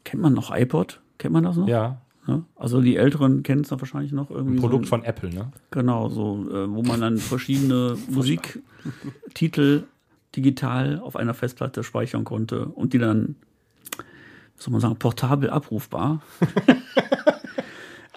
[0.03, 1.01] kennt man noch iPod?
[1.17, 1.67] Kennt man das noch?
[1.67, 2.43] Ja, Ja?
[2.55, 4.57] Also die Älteren kennen es dann wahrscheinlich noch irgendwie.
[4.57, 5.51] ein Produkt so, von Apple, ne?
[5.71, 9.83] Genau, so, äh, wo man dann verschiedene Musiktitel
[10.35, 13.35] digital auf einer Festplatte speichern konnte und die dann,
[14.55, 16.21] was soll man sagen, portabel abrufbar.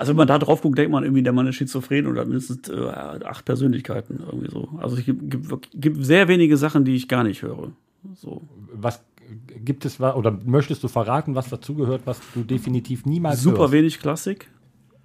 [0.00, 2.70] Also wenn man da drauf guckt, denkt man irgendwie, der Mann ist schizophren oder mindestens
[2.70, 4.70] äh, acht Persönlichkeiten irgendwie so.
[4.78, 7.72] Also es gibt, gibt, gibt sehr wenige Sachen, die ich gar nicht höre.
[8.14, 8.40] So.
[8.72, 9.04] Was
[9.64, 13.72] gibt es wa- oder möchtest du verraten, was dazugehört, was du definitiv niemals Super hörst?
[13.72, 14.50] wenig Klassik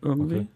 [0.01, 0.35] irgendwie.
[0.35, 0.47] Okay.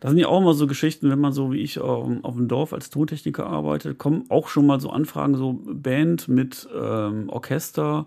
[0.00, 2.46] Das sind ja auch mal so Geschichten, wenn man so wie ich ähm, auf dem
[2.46, 8.06] Dorf als Tontechniker arbeitet, kommen auch schon mal so Anfragen, so Band mit ähm, Orchester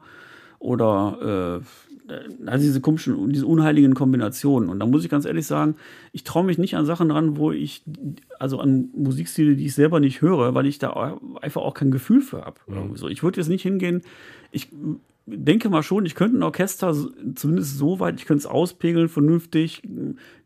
[0.59, 1.90] oder äh,
[2.45, 4.69] also diese komischen, diese unheiligen Kombinationen.
[4.69, 5.75] Und da muss ich ganz ehrlich sagen,
[6.11, 7.83] ich traue mich nicht an Sachen ran, wo ich,
[8.39, 12.21] also an Musikstile, die ich selber nicht höre, weil ich da einfach auch kein Gefühl
[12.21, 12.59] für habe.
[12.95, 14.01] So, ich würde jetzt nicht hingehen,
[14.51, 14.69] ich
[15.25, 16.95] denke mal schon, ich könnte ein Orchester
[17.35, 19.81] zumindest so weit, ich könnte es auspegeln, vernünftig,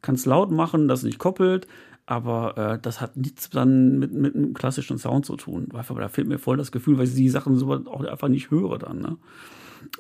[0.02, 1.68] kann es laut machen, das nicht koppelt,
[2.06, 5.70] aber äh, das hat nichts dann mit, mit einem klassischen Sound zu tun.
[5.74, 8.52] Einfach, da fehlt mir voll das Gefühl, weil ich die Sachen so auch einfach nicht
[8.52, 9.00] höre dann.
[9.00, 9.18] Ne?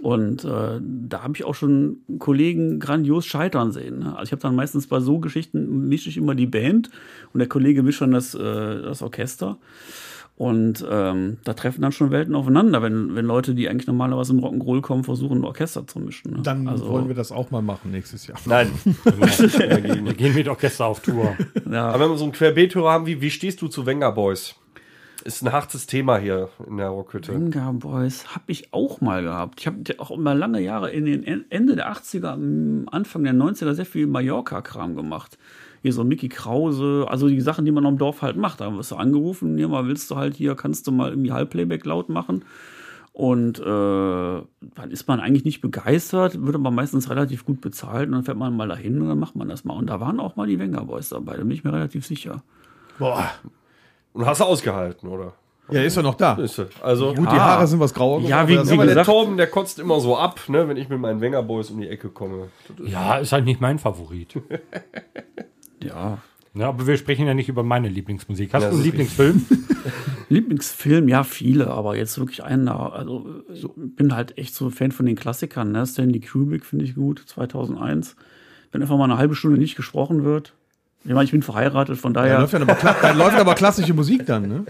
[0.02, 4.00] Und äh, da habe ich auch schon Kollegen grandios scheitern sehen.
[4.00, 4.13] Ne?
[4.15, 6.89] Also ich habe dann meistens bei so Geschichten mische ich immer die Band
[7.34, 8.39] und der Kollege mischt dann das, äh,
[8.82, 9.58] das Orchester.
[10.38, 14.39] Und ähm, da treffen dann schon Welten aufeinander, wenn, wenn Leute, die eigentlich normalerweise im
[14.39, 16.32] Rock'n'Roll kommen, versuchen, ein Orchester zu mischen.
[16.32, 16.41] Ne?
[16.43, 18.38] Dann also, wollen wir das auch mal machen nächstes Jahr.
[18.45, 18.69] nein.
[19.06, 21.38] Wir gehen mit Orchester auf Tour.
[21.71, 24.56] ja, Aber wenn wir so einen Querbeethörer haben, wie, wie stehst du zu Wenger Boys?
[25.25, 27.33] Ist ein hartes Thema hier in der Rockhütte.
[27.33, 29.59] Venga Boys habe ich auch mal gehabt.
[29.59, 33.33] Ich habe auch immer lange Jahre in den En- Ende der 80er, am Anfang der
[33.33, 35.39] 90er sehr viel Mallorca-Kram gemacht.
[35.81, 38.61] Hier so Mickey Krause, also die Sachen, die man am Dorf halt macht.
[38.61, 41.85] Da wirst du angerufen, hier mal willst du halt hier, kannst du mal irgendwie Halbplayback
[41.85, 42.45] laut machen.
[43.11, 48.11] Und äh, dann ist man eigentlich nicht begeistert, wird aber meistens relativ gut bezahlt und
[48.11, 49.73] dann fährt man mal dahin und dann macht man das mal.
[49.73, 52.43] Und da waren auch mal die Wenger Boys dabei, da bin ich mir relativ sicher.
[52.99, 53.31] Boah.
[54.15, 55.34] Und hast du ausgehalten, oder?
[55.69, 56.34] Ja, ist er noch da.
[56.36, 56.67] Ist er.
[56.82, 58.21] Also, Gut, die Haare sind was grauer.
[58.21, 60.89] Ja, wie- wie aber der gesagt- Torben, der kotzt immer so ab, ne, wenn ich
[60.89, 62.49] mit meinen Wenger Boys um die Ecke komme.
[62.84, 64.39] Ja, ist halt nicht mein Favorit.
[65.84, 66.17] Ja.
[66.56, 68.54] Ja, aber wir sprechen ja nicht über meine Lieblingsmusik.
[68.54, 69.45] Hast Ja, du einen Lieblingsfilm?
[70.30, 72.93] Lieblingsfilm, ja, viele, aber jetzt wirklich einer.
[72.93, 75.71] Also, ich bin halt echt so Fan von den Klassikern.
[75.71, 75.86] Ne?
[75.86, 78.15] Stanley Kubrick finde ich gut, 2001.
[78.71, 80.54] Wenn einfach mal eine halbe Stunde nicht gesprochen wird.
[81.06, 82.39] Ich meine, ich bin verheiratet, von Da daher.
[82.39, 84.65] läuft, ja aber, da läuft aber klassische Musik dann, ne?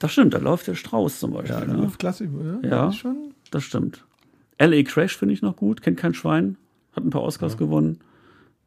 [0.00, 1.54] das stimmt, da läuft der Strauß zum Beispiel.
[1.54, 1.82] Ja, da ne?
[1.82, 2.28] läuft klassisch,
[2.62, 2.68] ja.
[2.68, 2.92] Ja.
[2.92, 3.16] Schon.
[3.52, 4.04] Das stimmt.
[4.58, 4.82] L.A.
[4.82, 6.56] Crash finde ich noch gut, kennt kein Schwein,
[6.94, 8.00] hat ein paar Oscars gewonnen.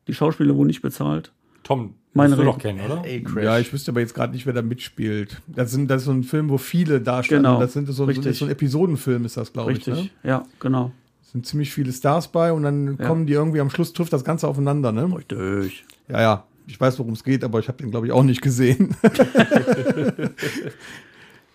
[0.08, 1.32] Die Schauspieler wurden nicht bezahlt.
[1.64, 3.04] Tom, Meine du doch kennen, oder?
[3.44, 5.42] Ja, ich wüsste aber jetzt gerade nicht, wer da mitspielt.
[5.48, 7.44] Das, sind, das ist so ein Film, wo viele darstellen.
[7.44, 8.38] Genau, Das sind so, so, richtig.
[8.38, 9.80] so ein Episodenfilm, ist das, glaube ich.
[9.80, 10.10] Richtig, Ne?
[10.24, 10.92] ja, genau.
[11.22, 13.06] Es sind ziemlich viele Stars bei und dann Ja.
[13.08, 15.04] kommen die irgendwie am Schluss, trifft das Ganze aufeinander, ne?
[15.16, 15.86] Richtig.
[16.08, 16.44] Ja, ja.
[16.70, 18.96] Ich weiß, worum es geht, aber ich habe den, glaube ich, auch nicht gesehen.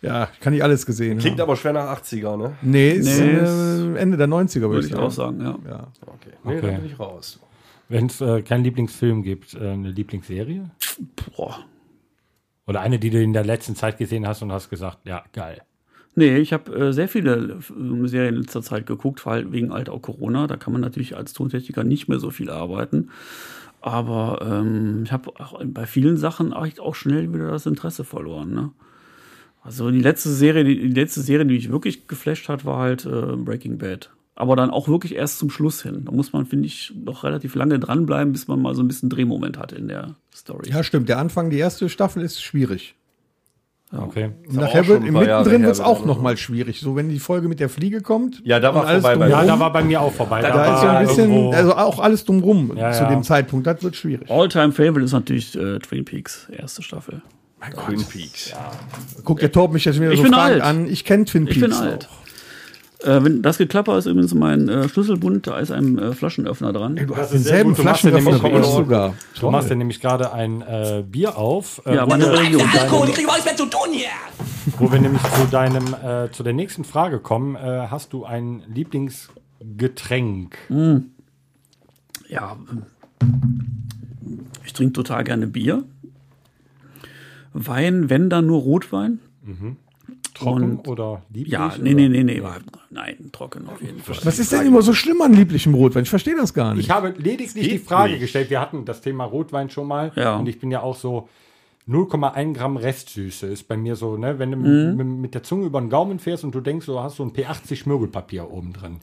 [0.02, 1.48] ja, ich kann nicht alles gesehen Klingt haben.
[1.48, 2.52] aber schwer nach 80er, ne?
[2.62, 5.58] Nee, ist Nee, äh, Ende der 90er, würde Würde ich auch sagen, ja.
[5.68, 5.88] Ja.
[6.02, 6.30] Okay.
[6.44, 6.70] Nee, Okay.
[6.72, 7.40] da bin ich raus.
[7.88, 10.70] Wenn es äh, keinen Lieblingsfilm gibt, äh, eine Lieblingsserie?
[11.36, 11.58] Boah.
[12.66, 15.62] Oder eine, die du in der letzten Zeit gesehen hast und hast gesagt, ja, geil.
[16.16, 19.88] Nee, ich habe äh, sehr viele äh, Serien in letzter Zeit geguckt, weil wegen halt
[19.88, 20.46] auch Corona.
[20.46, 23.10] Da kann man natürlich als Tontechniker nicht mehr so viel arbeiten.
[23.84, 25.30] Aber ähm, ich habe
[25.66, 28.54] bei vielen Sachen auch schnell wieder das Interesse verloren.
[28.54, 28.70] Ne?
[29.60, 33.04] Also die letzte Serie, die, die letzte Serie, die mich wirklich geflasht hat, war halt
[33.04, 34.08] äh, Breaking Bad.
[34.36, 36.06] Aber dann auch wirklich erst zum Schluss hin.
[36.06, 39.10] Da muss man, finde ich, noch relativ lange dranbleiben, bis man mal so ein bisschen
[39.10, 40.70] Drehmoment hat in der Story.
[40.70, 41.10] Ja, stimmt.
[41.10, 42.94] Der Anfang, die erste Staffel ist schwierig.
[43.96, 44.30] Okay.
[44.48, 46.22] Und aber nachher auch wird, mittendrin wird es auch wieder, noch ne?
[46.22, 46.80] mal schwierig.
[46.80, 48.40] So, wenn die Folge mit der Fliege kommt.
[48.44, 50.40] Ja, da war alles vorbei bei Ja, da war bei mir auch vorbei.
[50.42, 53.08] Da- Da ist so war ein bisschen, irgendwo- also auch alles drumrum Ja, zu ja.
[53.10, 53.66] dem Zeitpunkt.
[53.66, 54.30] Das wird schwierig.
[54.30, 57.22] All-Time Favorite ist natürlich äh, Twin Peaks, erste Staffel.
[57.86, 58.52] Twin Peaks.
[59.24, 60.60] Guckt der Torb mich jetzt wieder Ich so bin alt.
[60.60, 60.86] an.
[60.86, 61.60] Ich kenne Twin Ich Peaks.
[61.78, 62.08] bin alt.
[63.04, 66.96] Äh, wenn das Geklapper ist übrigens mein äh, Schlüsselbund, da ist ein äh, Flaschenöffner dran.
[66.96, 69.14] Du hast denselben Flaschenöffner nämlich ich sogar.
[69.38, 71.82] Du machst ja nämlich gerade ein äh, Bier auf.
[71.84, 72.62] Äh, Ja, wo, meine wir, Religion.
[74.78, 77.56] wo wir nämlich zu deinem, äh, zu der nächsten Frage kommen.
[77.56, 80.56] Äh, hast du ein Lieblingsgetränk?
[82.28, 82.56] Ja,
[84.64, 85.84] ich trinke total gerne Bier.
[87.52, 89.20] Wein, wenn dann nur Rotwein.
[90.34, 91.52] Trocken Und- oder lieblich?
[91.52, 92.42] Ja, nee, nee, nee, nee.
[92.94, 94.16] Nein, trocken auf jeden Fall.
[94.22, 96.04] Was ist denn immer so schlimm an lieblichem Rotwein?
[96.04, 96.84] Ich verstehe das gar nicht.
[96.84, 98.50] Ich habe lediglich die Frage gestellt.
[98.50, 100.12] Wir hatten das Thema Rotwein schon mal.
[100.14, 100.36] Ja.
[100.36, 101.28] Und ich bin ja auch so
[101.88, 104.96] 0,1 Gramm Restsüße ist bei mir so, ne, wenn du Mhm.
[104.96, 107.32] mit, mit der Zunge über den Gaumen fährst und du denkst, du hast so ein
[107.32, 109.00] P80 Schmirgelpapier oben drin.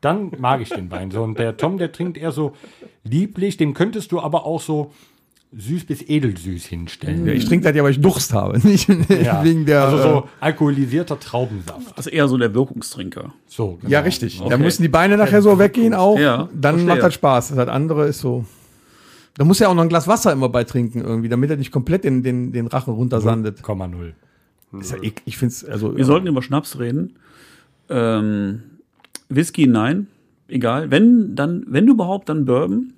[0.00, 1.22] Dann mag ich den Wein so.
[1.22, 2.52] Und der Tom, der trinkt eher so
[3.04, 3.56] lieblich.
[3.56, 4.92] Dem könntest du aber auch so
[5.56, 7.26] süß bis edelsüß hinstellen.
[7.26, 9.42] Ja, ich trinke das ja, weil ich Durst habe, nicht Ja.
[9.44, 9.84] wegen der.
[9.84, 11.96] also äh, so alkoholisierter Traubensaft.
[11.96, 13.32] Also eher so der Wirkungstrinker.
[13.46, 13.90] So, genau.
[13.90, 14.38] ja, richtig.
[14.38, 14.58] Da Okay.
[14.58, 16.18] müssen die Beine nachher so weggehen auch.
[16.18, 16.86] Ja, dann verstehe.
[16.86, 17.54] macht das Spaß.
[17.54, 18.44] Das andere ist so.
[19.36, 21.72] Da muss ja auch noch ein Glas Wasser immer bei trinken irgendwie, damit er nicht
[21.72, 23.60] komplett den, den, den Rachen runtersandet.
[23.62, 24.12] 0,0.
[24.80, 25.96] Ist ja, ek- ich finde es, also.
[25.96, 27.14] Wir sollten über Schnaps reden.
[27.88, 28.62] Ähm,
[29.28, 30.06] Whisky, nein.
[30.48, 30.90] Egal.
[30.90, 32.92] Wenn, dann, wenn überhaupt, dann Bourbon.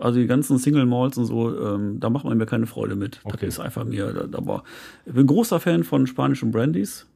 [0.00, 3.20] Also die ganzen Single Malls und so, ähm, da macht man mir keine Freude mit.
[3.24, 3.46] Okay.
[3.46, 4.64] Das ist einfach mir, da, da war,
[5.04, 7.06] ich bin großer Fan von spanischen Brandys.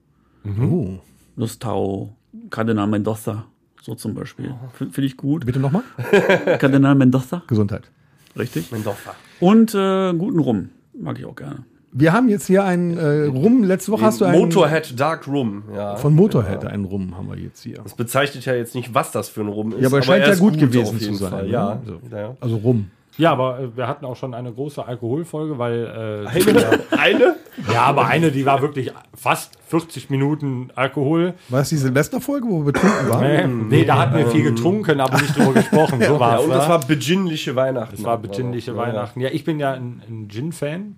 [0.60, 0.98] Oh.
[1.36, 2.14] Lustau,
[2.50, 3.46] Cardenal Mendoza,
[3.80, 4.54] so zum Beispiel.
[4.74, 5.46] Finde find ich gut.
[5.46, 5.82] Bitte nochmal?
[6.58, 7.90] Cardenal Mendoza, Gesundheit.
[8.38, 8.70] richtig.
[8.70, 9.14] Mendoza.
[9.40, 11.64] Und äh, guten Rum, mag ich auch gerne.
[11.96, 13.62] Wir haben jetzt hier einen äh, Rum.
[13.62, 14.36] Letzte Woche hast du einen.
[14.36, 15.94] Motorhead Dark Rum, ja.
[15.94, 17.78] Von Motorhead einen Rum haben wir jetzt hier.
[17.84, 19.80] Das bezeichnet ja jetzt nicht, was das für ein Rum ist.
[19.80, 21.44] Ja, aber er scheint ja ist gut gewesen zu sein, Fall.
[21.44, 21.52] ne?
[21.52, 21.80] Ja.
[21.86, 22.00] So.
[22.16, 22.36] ja.
[22.40, 22.90] Also Rum.
[23.16, 26.80] Ja, aber äh, wir hatten auch schon eine große Alkoholfolge, weil äh, Eine?
[26.90, 27.36] Eine?
[27.72, 31.34] Ja, aber eine, die war wirklich fast 40 Minuten Alkohol.
[31.48, 33.68] War das die Silvesterfolge, wo wir betrunken waren?
[33.68, 36.00] Nee, nee da hatten wir viel getrunken, aber nicht drüber gesprochen.
[36.00, 36.54] So Ja, war's, und ne?
[36.56, 37.94] das war besinnliche Weihnachten.
[37.94, 39.20] Das war besinnliche Ja, Weihnachten.
[39.20, 40.96] Ja, ich bin ja ein, ein Gin-Fan.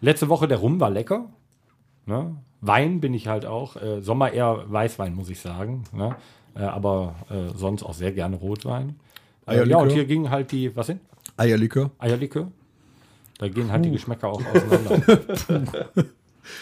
[0.00, 1.30] Letzte Woche der Rum war lecker.
[2.06, 2.36] Ne?
[2.60, 3.76] Wein bin ich halt auch.
[3.76, 5.84] Äh, Sommer eher Weißwein, muss ich sagen.
[5.92, 6.16] Ne?
[6.54, 8.96] Äh, aber äh, sonst auch sehr gerne Rotwein.
[9.46, 9.82] Äh, ja, Eierlikör?
[9.82, 11.00] und hier gingen halt die, was sind?
[11.36, 11.90] Eierlikör.
[11.98, 12.50] Eierlikör.
[13.38, 15.88] Da gehen halt die Geschmäcker auch auseinander.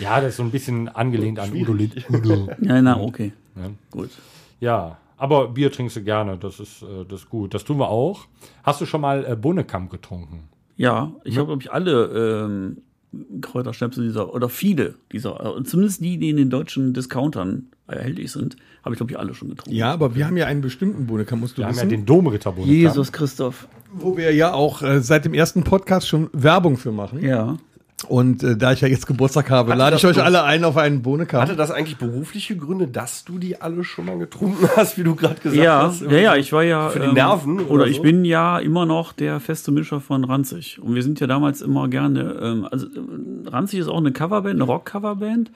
[0.00, 2.04] ja, das ist so ein bisschen angelehnt an Udo Lind.
[2.10, 2.48] Udo.
[2.60, 3.32] Ja, na, okay.
[3.54, 3.70] Ja.
[3.92, 4.10] Gut.
[4.58, 7.54] Ja, aber Bier trinkst du gerne, das ist, äh, das ist gut.
[7.54, 8.26] Das tun wir auch.
[8.64, 10.48] Hast du schon mal äh, Bohnekamp getrunken?
[10.76, 12.82] Ja, ich habe, glaube ich, alle ähm,
[13.40, 18.57] Kräuterschnäpse dieser, oder viele dieser, äh, zumindest die, die in den deutschen Discountern erhältlich sind,
[18.83, 19.77] habe ich, glaube ich, alle schon getrunken.
[19.77, 21.90] Ja, aber wir haben ja einen bestimmten Bonekamp, musst du Wir haben ja wissen.
[21.90, 22.55] den Domritter.
[22.59, 23.68] Jesus Christoph.
[23.92, 27.22] wo wir ja auch äh, seit dem ersten Podcast schon Werbung für machen.
[27.22, 27.59] Ja.
[28.08, 30.76] Und äh, da ich ja jetzt Geburtstag habe, Hatte lade ich euch alle ein auf
[30.76, 31.40] einen Bohnenkamm.
[31.42, 35.14] Hatte das eigentlich berufliche Gründe, dass du die alle schon mal getrunken hast, wie du
[35.14, 36.02] gerade gesagt Ja, hast?
[36.02, 36.86] ja, ja, ich war ja.
[36.86, 38.02] ähm, Für die Nerven Oder, oder ich so?
[38.02, 40.78] bin ja immer noch der feste Mischer von Ranzig.
[40.80, 42.36] Und wir sind ja damals immer gerne.
[42.40, 45.50] Ähm, also, äh, Ranzig ist auch eine Coverband, eine Rock-Coverband.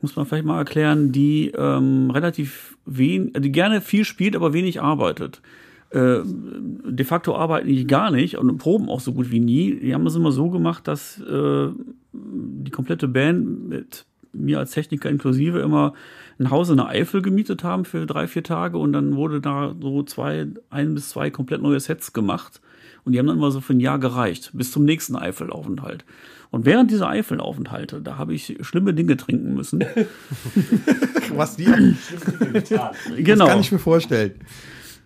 [0.00, 4.82] Muss man vielleicht mal erklären, die ähm, relativ wenig, die gerne viel spielt, aber wenig
[4.82, 5.40] arbeitet.
[5.94, 9.76] Äh, de facto arbeiten die gar nicht und proben auch so gut wie nie.
[9.76, 11.68] Die haben das immer so gemacht, dass äh,
[12.12, 15.94] die komplette Band mit mir als Techniker inklusive immer
[16.40, 19.72] ein Haus in der Eifel gemietet haben für drei, vier Tage und dann wurde da
[19.80, 22.60] so zwei, ein bis zwei komplett neue Sets gemacht.
[23.04, 26.04] Und die haben dann immer so für ein Jahr gereicht, bis zum nächsten Eifelaufenthalt.
[26.50, 29.84] Und während dieser Eifelaufenthalte, da habe ich schlimme Dinge trinken müssen.
[31.36, 31.66] was die
[33.22, 33.46] genau.
[33.46, 34.32] kann ich mir vorstellen.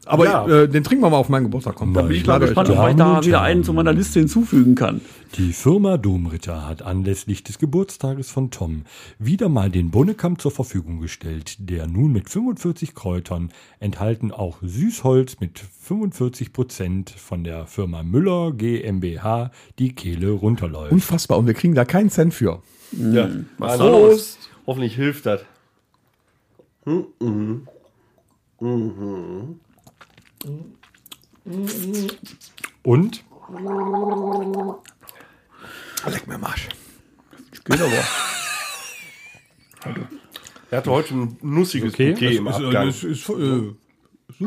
[0.08, 0.46] Aber Ja.
[0.46, 1.74] äh, den trinken wir mal auf meinen Geburtstag.
[1.76, 4.74] Komm, Da bin ich mal gespannt, ob ich da wieder einen zu meiner Liste hinzufügen
[4.74, 5.02] kann.
[5.36, 8.84] Die Firma Domritter hat anlässlich des Geburtstages von Tom
[9.18, 15.40] wieder mal den Bonnekamp zur Verfügung gestellt, der nun mit 45 Kräutern enthalten auch Süßholz
[15.40, 20.92] mit 45 Prozent von der Firma Müller GmbH die Kehle runterläuft.
[20.92, 21.36] Unfassbar.
[21.38, 22.62] Und wir kriegen da keinen Cent für.
[22.92, 23.28] Ja.
[23.58, 24.38] Was Also, da los?
[24.66, 25.42] Hoffentlich hilft das.
[32.82, 33.24] Und
[36.06, 36.68] Leck mir am Arsch.
[37.64, 37.92] Geht aber.
[40.70, 42.12] Er hatte heute ein nussiges Okay.
[42.12, 42.88] Bouquet im Abgang.
[42.88, 43.72] ist, ist, äh,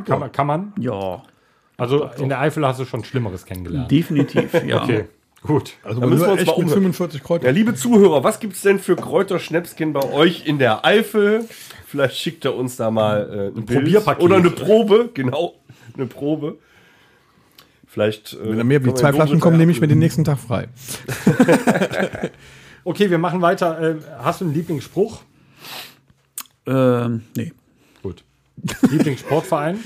[0.06, 0.74] kann man, kann man?
[0.80, 1.24] Ja,
[1.78, 3.90] Also in der Eifel hast du schon Schlimmeres kennengelernt.
[3.92, 4.84] definitiv, ja.
[4.84, 5.06] Okay,
[5.44, 5.74] gut.
[5.84, 6.74] also Da müssen wir uns mal umhören.
[6.74, 7.46] 45 Kräuter.
[7.46, 11.46] Ja, liebe Zuhörer, was gibt's denn für Kräuterschnäpschen bei euch in der Eifel?
[11.88, 14.24] Vielleicht schickt er uns da mal äh, ein, Probierpaket.
[14.24, 15.56] Oder eine Probe, genau.
[15.96, 16.58] Eine Probe.
[17.88, 18.34] Vielleicht.
[18.34, 20.00] Äh, Wenn da mehr wie zwei Flaschen kommen, nehme ich mir den abgeben.
[20.00, 20.70] nächsten Tag frei.
[22.84, 23.80] Okay, wir machen weiter.
[23.80, 25.22] Äh, hast du einen Lieblingsspruch?
[26.66, 27.54] Ähm, nee.
[28.02, 28.24] Gut.
[28.90, 29.80] Lieblingssportverein?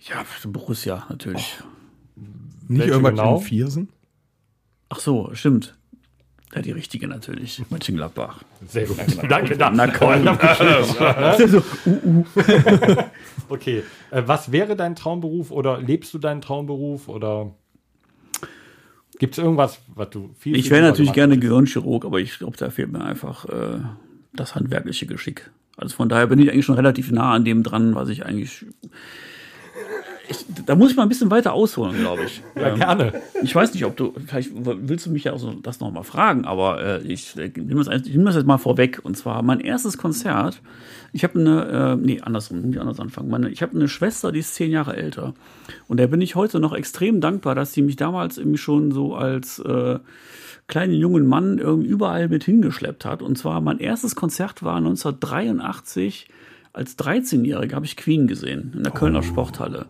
[0.00, 1.58] Ja, Borussia natürlich.
[2.68, 3.36] Nicht Welche irgendwas genau?
[3.38, 3.88] in Viersen.
[4.94, 5.74] Ach so, stimmt.
[6.54, 7.60] Ja, die richtige natürlich.
[7.68, 8.44] Mönchengladbach.
[8.68, 8.96] Sehr gut.
[9.28, 9.76] Danke, danke.
[9.76, 10.24] Na komm.
[13.48, 13.82] Okay.
[14.10, 17.54] Äh, was wäre dein Traumberuf oder lebst du deinen Traumberuf oder
[19.18, 22.70] gibt es irgendwas, was du viel Ich wäre natürlich gerne Gehirnchirurg, aber ich glaube, da
[22.70, 23.80] fehlt mir einfach äh,
[24.32, 25.50] das handwerkliche Geschick.
[25.76, 28.64] Also von daher bin ich eigentlich schon relativ nah an dem dran, was ich eigentlich.
[30.28, 32.42] Ich, da muss ich mal ein bisschen weiter ausholen, glaube ich.
[32.54, 33.22] Ja, gerne.
[33.42, 36.44] Ich weiß nicht, ob du, vielleicht willst du mich ja auch so das nochmal fragen,
[36.44, 39.00] aber äh, ich, äh, nehme das, ich nehme das jetzt mal vorweg.
[39.02, 40.62] Und zwar mein erstes Konzert.
[41.12, 43.28] Ich habe eine, äh, nee, andersrum, nicht anders anfangen.
[43.28, 45.34] Meine, ich habe eine Schwester, die ist zehn Jahre älter.
[45.88, 49.14] Und der bin ich heute noch extrem dankbar, dass sie mich damals irgendwie schon so
[49.14, 49.98] als äh,
[50.66, 53.22] kleinen jungen Mann irgendwie überall mit hingeschleppt hat.
[53.22, 56.28] Und zwar mein erstes Konzert war 1983.
[56.72, 59.86] Als 13-Jähriger habe ich Queen gesehen in der Kölner Sporthalle.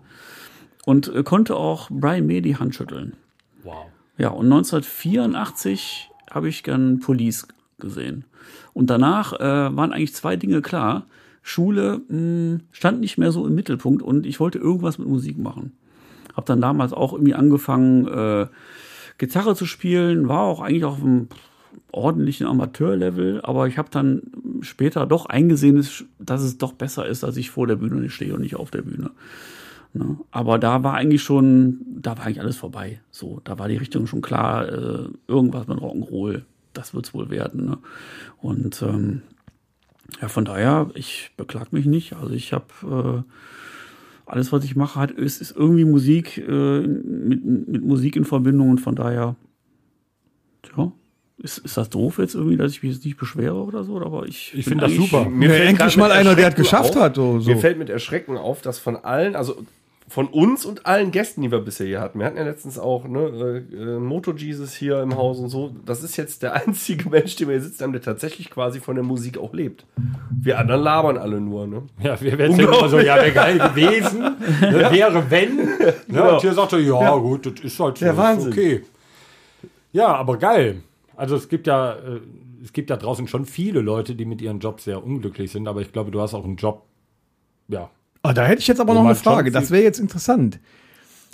[0.86, 3.14] Und äh, konnte auch Brian May die Hand schütteln.
[3.62, 3.86] Wow.
[4.18, 7.46] Ja, und 1984 habe ich gern Police
[7.78, 8.24] gesehen.
[8.72, 9.38] Und danach äh,
[9.76, 11.06] waren eigentlich zwei Dinge klar.
[11.42, 15.72] Schule mh, stand nicht mehr so im Mittelpunkt und ich wollte irgendwas mit Musik machen.
[16.34, 18.46] Hab dann damals auch irgendwie angefangen, äh,
[19.18, 21.28] Gitarre zu spielen, war auch eigentlich auf einem
[21.92, 24.22] ordentlichen Amateurlevel, aber ich habe dann
[24.62, 28.14] später doch eingesehen, dass- dass es doch besser ist, dass ich vor der Bühne nicht
[28.14, 29.10] stehe und nicht auf der Bühne.
[29.94, 30.18] Ne?
[30.32, 33.00] Aber da war eigentlich schon, da war eigentlich alles vorbei.
[33.10, 37.64] So, da war die Richtung schon klar, äh, irgendwas mit Rock'n'Roll, das wird's wohl werden.
[37.64, 37.78] Ne?
[38.42, 39.22] Und ähm,
[40.20, 42.14] ja, von daher, ich beklag mich nicht.
[42.14, 43.30] Also ich habe äh,
[44.26, 48.70] alles, was ich mache, hat, ist, ist irgendwie Musik äh, mit, mit Musik in Verbindung
[48.70, 49.36] und von daher,
[50.76, 50.92] ja.
[51.36, 54.00] Ist, ist das doof jetzt irgendwie, dass ich mich jetzt nicht beschwere oder so?
[54.00, 55.28] Aber ich, Ich finde das super.
[55.28, 57.50] Mir Ja, fällt endlich mal einer, der es geschafft auf, hat, so- so.
[57.50, 59.56] Mir fällt mit Erschrecken auf, dass von allen, also
[60.14, 63.08] von uns und allen Gästen, die wir bisher hier hatten, wir hatten ja letztens auch
[63.08, 67.08] ne, äh, äh, Moto Jesus hier im Haus und so, das ist jetzt der einzige
[67.10, 69.86] Mensch, den wir hier sitzen haben, der tatsächlich quasi von der Musik auch lebt.
[70.30, 71.82] Wir anderen labern alle nur, ne?
[72.00, 74.20] Ja, wir werden ja immer so, ja, wäre geil gewesen,
[74.60, 75.56] ne, wäre wenn.
[76.06, 78.52] Ne, Und hier sagt er, ja, gut, das ist halt Der Wahnsinn.
[78.52, 78.84] okay.
[79.92, 80.84] Ja, aber geil.
[81.16, 82.20] Also es gibt ja, äh,
[82.62, 85.80] es gibt da draußen schon viele Leute, die mit ihren Jobs sehr unglücklich sind, aber
[85.80, 86.82] ich glaube, du hast auch einen Job,
[87.66, 87.90] ja.
[88.24, 89.50] Ah, da hätte ich jetzt aber Wo noch eine Frage.
[89.50, 90.58] Das wäre jetzt interessant.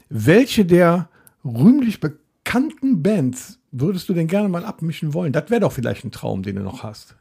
[0.09, 1.09] Welche der
[1.45, 5.33] rühmlich bekannten Bands würdest du denn gerne mal abmischen wollen?
[5.33, 7.15] Das wäre doch vielleicht ein Traum, den du noch hast.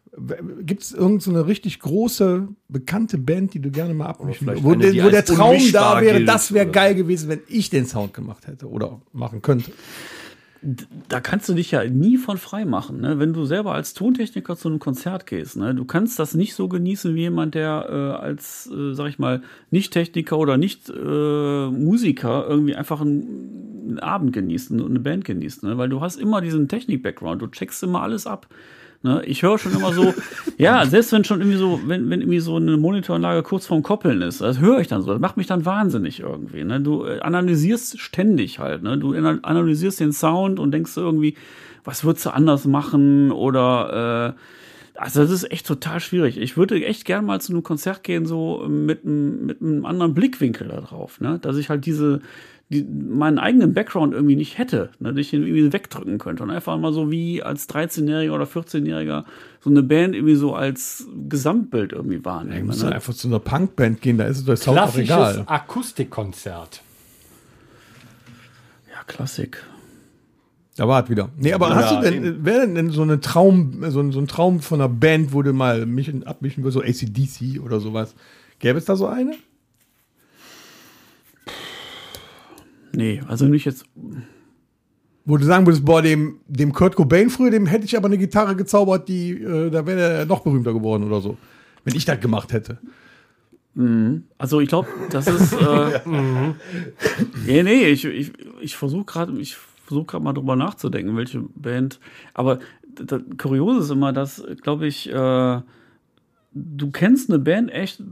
[0.61, 4.63] Gibt es irgendeine so eine richtig große, bekannte Band, die du gerne mal abmischen würdest?
[4.63, 7.85] Wo, eine, wo der Traum da wäre, gilt, das wäre geil gewesen, wenn ich den
[7.85, 9.71] Sound gemacht hätte oder machen könnte.
[10.61, 12.99] Da kannst du dich ja nie von frei machen.
[13.01, 13.17] Ne?
[13.19, 15.73] Wenn du selber als Tontechniker zu einem Konzert gehst, ne?
[15.73, 19.41] du kannst das nicht so genießen wie jemand, der äh, als, äh, sag ich mal,
[19.71, 25.63] Nicht-Techniker oder Nicht-Musiker irgendwie einfach einen, einen Abend genießt und eine Band genießt.
[25.63, 25.77] Ne?
[25.77, 28.47] Weil du hast immer diesen Technik-Background, du checkst immer alles ab.
[29.01, 29.23] Ne?
[29.25, 30.13] Ich höre schon immer so,
[30.57, 34.21] ja, selbst wenn schon irgendwie so, wenn, wenn irgendwie so eine Monitoranlage kurz vorm Koppeln
[34.21, 36.63] ist, das höre ich dann so, das macht mich dann wahnsinnig irgendwie.
[36.65, 36.81] Ne?
[36.81, 38.97] Du äh, analysierst ständig halt, ne?
[38.97, 41.35] Du ana- analysierst den Sound und denkst irgendwie,
[41.85, 44.39] was würdest du anders machen oder äh,
[44.99, 46.37] also das ist echt total schwierig.
[46.37, 50.13] Ich würde echt gern mal zu einem Konzert gehen, so mit, einem- mit einem anderen
[50.13, 51.39] Blickwinkel da drauf, ne?
[51.41, 52.19] Dass ich halt diese,
[52.69, 55.09] die, meinen eigenen Background irgendwie nicht hätte, ne?
[55.11, 59.25] dass ich ihn irgendwie wegdrücken könnte und einfach mal so wie als 13-Jähriger oder 14-Jähriger
[59.59, 62.67] so eine Band irgendwie so als Gesamtbild irgendwie Du wahrnehmen.
[62.67, 62.93] musst ne?
[62.93, 65.43] einfach zu einer Punkband gehen, da ist der Sound auch Klassisches egal.
[65.47, 66.81] Akustikkonzert.
[68.91, 69.63] Ja, Klassik.
[70.75, 71.29] Da war es wieder.
[71.37, 74.61] Nee, aber hast du denn, wäre denn so eine Traum, so ein, so ein Traum
[74.61, 78.15] von einer Band, wo du mal mischen, abmischen würdest, so ACDC oder sowas?
[78.59, 79.33] Gäbe es da so eine?
[82.93, 83.85] Nee, also nicht jetzt.
[85.25, 88.17] Wo du sagen würdest, boah, dem, dem Kurt Cobain früher, dem hätte ich aber eine
[88.17, 91.37] Gitarre gezaubert, die, äh, da wäre er noch berühmter geworden oder so.
[91.83, 92.79] Wenn ich das gemacht hätte.
[94.37, 95.53] Also ich glaube, das ist.
[95.53, 96.01] Äh,
[97.45, 101.99] nee, nee, ich, ich, ich versuche gerade, ich versuche gerade mal drüber nachzudenken, welche Band.
[102.33, 102.59] Aber
[102.95, 105.61] das Kuriose ist immer, dass, glaube ich, äh,
[106.51, 108.03] du kennst eine Band echt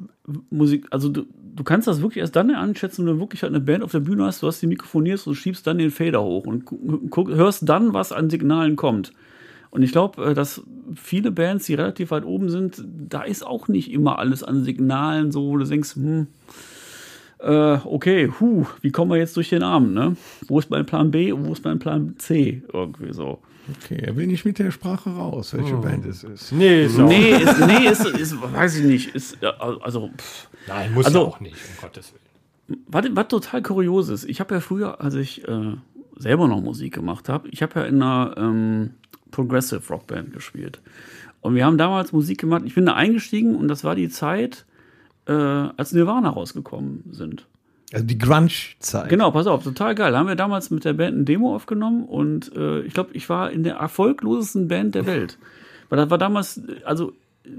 [0.50, 1.26] Musik, also du,
[1.58, 4.00] du kannst das wirklich erst dann einschätzen, wenn du wirklich halt eine Band auf der
[4.00, 6.64] Bühne hast, du hast die mikrofonierst und schiebst dann den Fader hoch und
[7.30, 9.12] hörst dann, was an Signalen kommt.
[9.70, 10.62] Und ich glaube, dass
[10.96, 15.32] viele Bands, die relativ weit oben sind, da ist auch nicht immer alles an Signalen
[15.32, 16.28] so, wo du denkst, hm,
[17.40, 20.16] äh, okay, hu, wie kommen wir jetzt durch den Abend, ne?
[20.48, 22.64] Wo ist mein Plan B und wo ist mein Plan C?
[22.72, 23.40] Irgendwie so.
[23.84, 26.52] Okay, er will nicht mit der Sprache raus, welche Band es ist.
[26.52, 29.48] Nee, ist auch, Nee, ist, nee, ist, ist, weiß ich nicht, ist, äh,
[29.82, 30.50] also, pff.
[30.68, 32.14] Nein, muss Also- ja auch nicht, um Gottes
[32.68, 32.84] Willen.
[32.88, 35.74] was, was total kurios ist, ich habe ja früher, als ich äh,
[36.18, 38.92] selber noch Musik gemacht habe, ich habe ja in einer ähm,
[39.32, 40.82] Progressive Rockband gespielt.
[41.42, 44.66] Und wir haben damals Musik gemacht, ich bin da eingestiegen und das war die Zeit,
[45.28, 47.46] äh, als Nirvana rausgekommen sind.
[47.94, 49.10] Also die Grunge-Zeit.
[49.10, 50.12] Genau, pass auf, total geil.
[50.12, 53.30] Da haben wir damals mit der Band ein Demo aufgenommen und äh, ich glaube, ich
[53.30, 55.38] war in der erfolglosesten Band der Welt.
[55.90, 57.14] Weil das war damals, also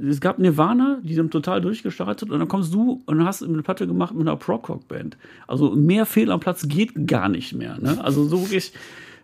[0.06, 3.86] es gab Nirvana, die sind total durchgestartet und dann kommst du und hast eine Platte
[3.86, 5.16] gemacht mit einer Prog-Rock-Band.
[5.46, 7.78] Also mehr Fehl am Platz geht gar nicht mehr.
[7.80, 7.96] Ne?
[8.04, 8.72] Also so wirklich,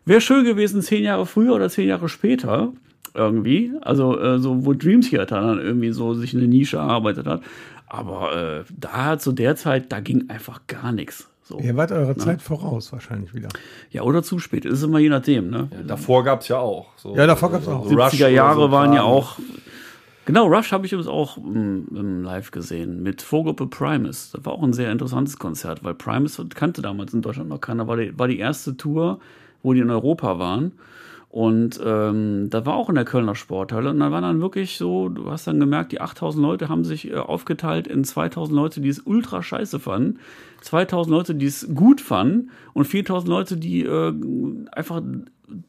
[0.07, 2.73] wäre schön gewesen, zehn Jahre früher oder zehn Jahre später
[3.15, 3.73] irgendwie.
[3.81, 7.43] Also äh, so, wo Dream Theater dann irgendwie so sich eine Nische erarbeitet hat.
[7.95, 11.29] Aber äh, da zu der Zeit, da ging einfach gar nichts.
[11.43, 11.59] So.
[11.59, 13.51] Ihr wart eurer Zeit voraus wahrscheinlich wieder.
[13.91, 14.65] Ja, oder zu spät.
[14.65, 15.69] Ist immer je nachdem, ne?
[15.87, 16.87] Davor gab es ja auch.
[16.97, 17.87] So, Ja, davor gab's auch.
[17.87, 19.39] so Rush 70er oder Jahre so waren ja auch.
[20.25, 24.31] Genau, Rush habe ich übrigens auch mm, im Live gesehen mit Vorgruppe Primus.
[24.31, 27.87] Das war auch ein sehr interessantes Konzert, weil Primus kannte damals in Deutschland noch keiner.
[27.87, 29.19] War die, war die erste Tour,
[29.63, 30.73] wo die in Europa waren.
[31.35, 33.91] Und ähm, da war auch in der Kölner Sporthalle.
[33.91, 37.11] Und da war dann wirklich so, du hast dann gemerkt, die 8000 Leute haben sich
[37.11, 40.21] äh, aufgeteilt in 2000 Leute, die es ultra scheiße fanden,
[40.61, 44.15] 2000 Leute, die es gut fanden und 4000 Leute, die äh,
[44.71, 45.03] einfach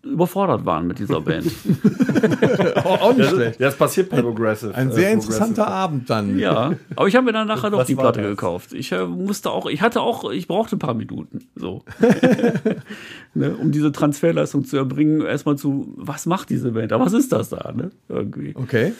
[0.03, 1.45] überfordert waren mit dieser Band.
[2.85, 3.61] Auch, nicht Das, schlecht.
[3.61, 4.73] das passiert bei Progressive.
[4.73, 5.13] Ein äh, sehr Progressive.
[5.13, 6.39] interessanter Abend dann.
[6.39, 8.29] Ja, aber ich habe mir dann nachher doch die Platte das?
[8.29, 8.73] gekauft.
[8.73, 11.83] Ich äh, musste auch, ich hatte auch, ich brauchte ein paar Minuten, so,
[13.33, 15.21] ne, um diese Transferleistung zu erbringen.
[15.21, 16.93] Erstmal zu, was macht diese Band?
[16.93, 17.91] Aber was ist das da, ne?
[18.09, 18.93] Irgendwie Okay,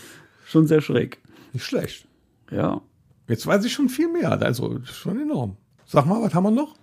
[0.46, 1.20] schon sehr schräg.
[1.54, 2.06] nicht schlecht.
[2.52, 2.82] Ja,
[3.28, 4.40] Jetzt weiß ich schon viel mehr.
[4.40, 5.58] Also schon enorm.
[5.88, 6.76] Sag mal, was haben wir noch?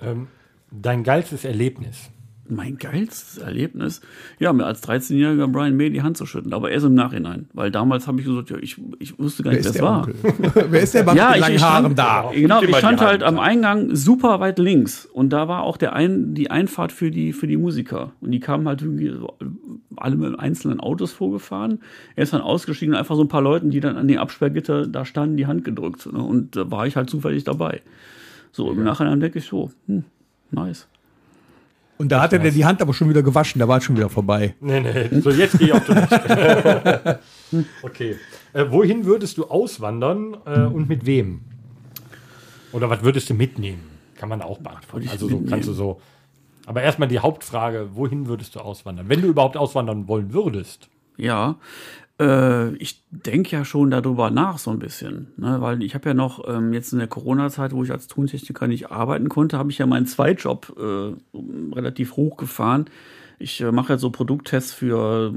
[0.00, 0.26] Ähm,
[0.70, 2.08] dein geilstes Erlebnis.
[2.54, 4.00] Mein geilstes Erlebnis,
[4.38, 7.70] ja, mir als 13-jähriger Brian May die Hand zu schütteln, aber erst im Nachhinein, weil
[7.70, 10.06] damals habe ich gesagt, ja, ich, ich wusste gar nicht, wer es war.
[10.06, 10.14] Onkel?
[10.70, 12.30] Wer ist der Mann Ja, mit langen ich Haaren stand, da?
[12.32, 13.38] Genau, ich die stand halt am.
[13.42, 17.46] Eingang super weit links und da war auch der ein, die Einfahrt für die, für
[17.46, 18.12] die Musiker.
[18.20, 19.34] Und die kamen halt irgendwie so,
[19.96, 21.80] alle mit einzelnen Autos vorgefahren.
[22.14, 24.86] Er ist dann ausgestiegen und einfach so ein paar Leuten, die dann an den Absperrgitter
[24.86, 26.10] da standen, die Hand gedrückt.
[26.12, 26.22] Ne?
[26.22, 27.82] Und da war ich halt zufällig dabei.
[28.52, 30.04] So, im Nachhinein denke ich so, hm,
[30.50, 30.88] nice.
[32.02, 34.08] Und da hat er die Hand aber schon wieder gewaschen, da war es schon wieder
[34.08, 34.56] vorbei.
[34.58, 35.20] Nee, nee.
[35.20, 37.20] So, jetzt gehe ich auf Toilette.
[37.84, 38.16] okay.
[38.52, 41.42] Äh, wohin würdest du auswandern äh, und mit wem?
[42.72, 43.84] Oder was würdest du mitnehmen?
[44.16, 45.08] Kann man auch beantworten.
[45.10, 46.00] Also so kannst du so.
[46.66, 49.08] Aber erstmal die Hauptfrage, wohin würdest du auswandern?
[49.08, 50.88] Wenn du überhaupt auswandern wollen würdest.
[51.16, 51.54] Ja,
[52.22, 55.60] äh, ich denke ja schon darüber nach so ein bisschen, ne?
[55.60, 58.90] weil ich habe ja noch ähm, jetzt in der Corona-Zeit, wo ich als Tontechniker nicht
[58.90, 61.36] arbeiten konnte, habe ich ja meinen Zweitjob äh,
[61.74, 62.86] relativ hochgefahren.
[63.38, 65.34] Ich äh, mache jetzt so Produkttests für,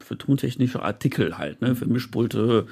[0.00, 1.74] für tontechnische Artikel halt, ne?
[1.74, 2.66] für Mischpulte,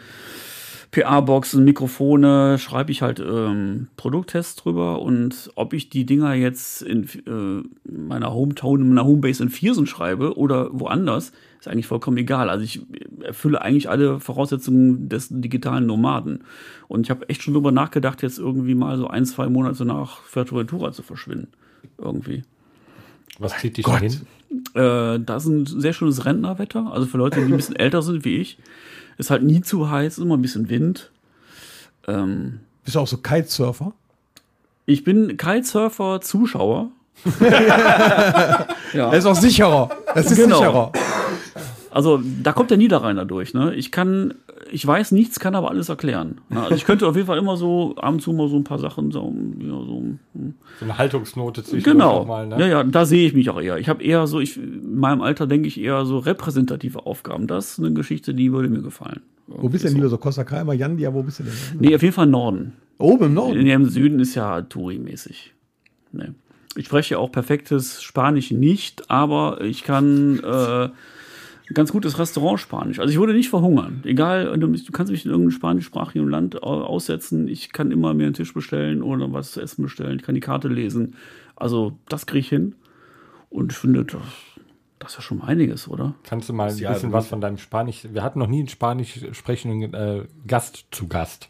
[0.93, 7.05] PA-Boxen, Mikrofone, schreibe ich halt ähm, Produkttests drüber und ob ich die Dinger jetzt in
[7.27, 12.49] äh, meiner Hometown, in meiner Homebase in Viersen schreibe oder woanders, ist eigentlich vollkommen egal.
[12.51, 12.81] Also ich
[13.23, 16.45] erfülle eigentlich alle Voraussetzungen des digitalen Nomaden.
[16.89, 20.23] Und ich habe echt schon drüber nachgedacht, jetzt irgendwie mal so ein, zwei Monate nach
[20.23, 21.49] Fuerteventura zu verschwinden.
[21.99, 22.43] Irgendwie.
[23.39, 24.13] Was zieht dich dahin?
[24.75, 26.91] Äh, da ist ein sehr schönes Rentnerwetter.
[26.93, 28.59] Also für Leute, die ein bisschen älter sind wie ich.
[29.19, 31.11] Ist halt nie zu heiß, immer ein bisschen Wind.
[32.09, 33.93] Ähm, Bist du auch so Kitesurfer?
[34.87, 36.89] ich bin Kitesurfer, Zuschauer.
[37.41, 39.11] ja.
[39.11, 39.91] Er ist auch sicherer.
[40.15, 40.57] Es ist Genau.
[40.59, 40.93] sicherer.
[41.91, 43.53] Also da kommt der Niederrheiner durch.
[43.53, 43.75] Ne?
[43.75, 44.35] Ich kann,
[44.71, 46.41] ich weiß nichts, kann aber alles erklären.
[46.49, 46.63] Ne?
[46.63, 48.79] Also ich könnte auf jeden Fall immer so ab und zu mal so ein paar
[48.79, 52.25] Sachen so, ja, so So eine Haltungsnote zwischen Genau.
[52.25, 52.61] Mal, ne?
[52.61, 53.79] Ja, ja, da sehe ich mich auch eher.
[53.79, 57.47] Ich habe eher so, ich, in meinem Alter denke ich eher so repräsentative Aufgaben.
[57.47, 59.21] Das ist eine Geschichte, die würde mir gefallen.
[59.49, 60.19] Wo bist du denn lieber so?
[60.19, 61.53] Costa Calma, Jandia, wo bist du denn?
[61.81, 62.75] Nee, auf jeden Fall Norden.
[62.99, 63.63] Oben im Norden.
[63.63, 65.53] Nee, Im Süden ist ja Touri-mäßig.
[66.13, 66.29] Nee.
[66.77, 70.89] Ich spreche auch perfektes Spanisch nicht, aber ich kann äh,
[71.75, 72.99] ganz gutes Restaurant-Spanisch.
[72.99, 74.01] Also ich würde nicht verhungern.
[74.05, 77.47] Egal, du, du kannst mich in irgendeinem spanischsprachigen Land au- aussetzen.
[77.49, 80.17] Ich kann immer mir einen Tisch bestellen oder was zu essen bestellen.
[80.19, 81.15] Ich kann die Karte lesen.
[81.57, 82.75] Also das kriege ich hin.
[83.51, 84.21] Und ich finde, das,
[84.99, 86.15] das ist ja schon mal einiges, oder?
[86.25, 88.07] Kannst du mal ein Ja, bisschen was von deinem Spanisch.
[88.11, 91.50] Wir hatten noch nie einen spanisch sprechenden äh, Gast zu Gast.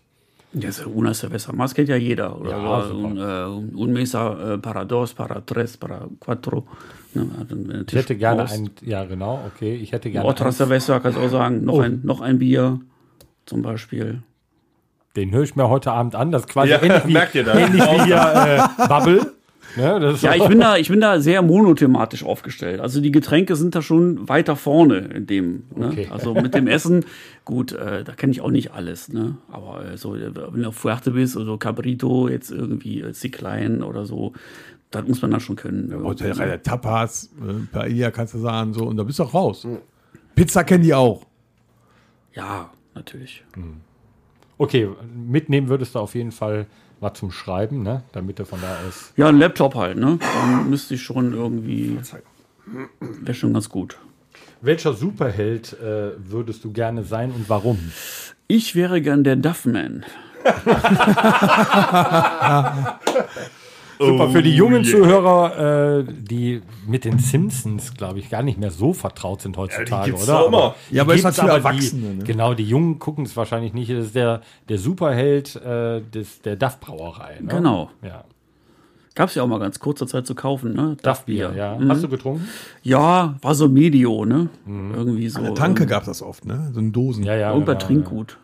[0.53, 2.37] Ja, ist ja una cerveza más kennt ja jeder.
[2.41, 6.67] Oder Ja, so, un, äh, un mesa äh, para dos, para tres, para cuatro.
[7.15, 9.75] Ne, äh, Ich hätte gerne Tisch ein, ja genau, okay.
[9.77, 11.65] Ich hätte gerne Otra cerveza, kannst du auch sagen.
[11.65, 11.81] Noch, Oh.
[11.83, 12.81] ein, noch ein Bier
[13.47, 14.23] zum Beispiel.
[15.17, 16.31] den höre ich mir heute Abend an.
[16.33, 17.57] Das ist quasi Ja, ähnlich wie, merkt ihr das?
[17.57, 19.33] ähnlich wie hier äh, Bubble.
[19.77, 22.81] Ne, das ist Ja, ich bin da, ich bin da sehr monothematisch aufgestellt.
[22.81, 25.65] Also die Getränke sind da schon weiter vorne in dem.
[25.75, 25.89] Ne?
[25.89, 26.09] Okay.
[26.11, 27.05] Also mit dem Essen,
[27.45, 29.09] gut, äh, da kenne ich auch nicht alles.
[29.09, 29.37] Ne?
[29.51, 33.13] Aber äh, so, äh, wenn du auf Fuerte bist oder so Cabrito, jetzt irgendwie äh,
[33.13, 34.33] Zicklein oder so,
[34.91, 35.93] das muss man dann schon können.
[36.03, 39.67] Hotel Reihe Tapas, äh, Paella kannst du sagen, so, und da bist du auch raus.
[40.35, 41.27] Pizza kennen die auch.
[42.35, 43.45] Ja, natürlich.
[44.59, 46.67] Okay, mitnehmen würdest du auf jeden Fall
[47.01, 48.03] was zum Schreiben, ne?
[48.13, 49.13] damit du von da aus.
[49.17, 50.19] Ja, ein Laptop halt, ne?
[50.21, 51.99] Dann müsste ich schon irgendwie.
[53.01, 53.97] Wäre schon ganz gut.
[54.61, 57.79] Welcher Superheld äh, würdest du gerne sein und warum?
[58.47, 60.05] Ich wäre gern der Duffman.
[64.07, 68.71] Super, für die jungen Zuhörer, äh, die mit den Simpsons, glaube ich, gar nicht mehr
[68.71, 70.39] so vertraut sind heutzutage, gibt's oder?
[70.41, 70.75] doch immer.
[70.91, 72.25] die Ja, aber ist halt für aber Erwachsene, Die, ne?
[72.25, 73.91] Genau, die Jungen gucken es wahrscheinlich nicht.
[73.91, 74.41] Das ist der,
[74.71, 77.41] der Superheld äh, des, der Duff-Brauerei.
[77.41, 77.49] Ne?
[77.49, 77.91] Genau.
[78.03, 78.25] Ja.
[79.15, 80.97] Gab es ja auch mal ganz kurzer Zeit zu kaufen, ne?
[81.03, 81.77] Duff-Bier, ja.
[81.77, 81.91] Mhm.
[81.91, 82.49] Hast du getrunken?
[82.83, 84.49] Ja, war so Medio, ne?
[84.67, 85.41] Irgendwie so.
[85.41, 86.71] An der Tanke ähm, gab es das oft, ne?
[86.73, 87.25] So in Dosen.
[87.25, 87.53] Ja, ja.
[87.53, 88.39] Und bei genau, Trinkgut.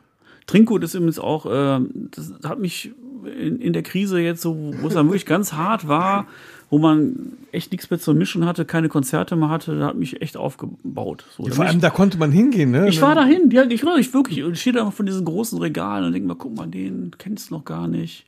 [0.46, 1.80] Trinkgut ist übrigens auch, äh,
[2.10, 2.92] das hat mich
[3.24, 6.26] in, in der Krise jetzt so, wo es dann wirklich ganz hart war,
[6.70, 10.20] wo man echt nichts mehr zu mischen hatte, keine Konzerte mehr hatte, da hat mich
[10.22, 11.24] echt aufgebaut.
[11.36, 12.88] So, da Vor allem, da konnte man hingehen, ne?
[12.88, 15.58] ich, ich war dahin, ja, ich, ich wirklich, und ich stehe da von diesen großen
[15.58, 18.26] Regalen und denke mal, guck mal, den kennst du noch gar nicht.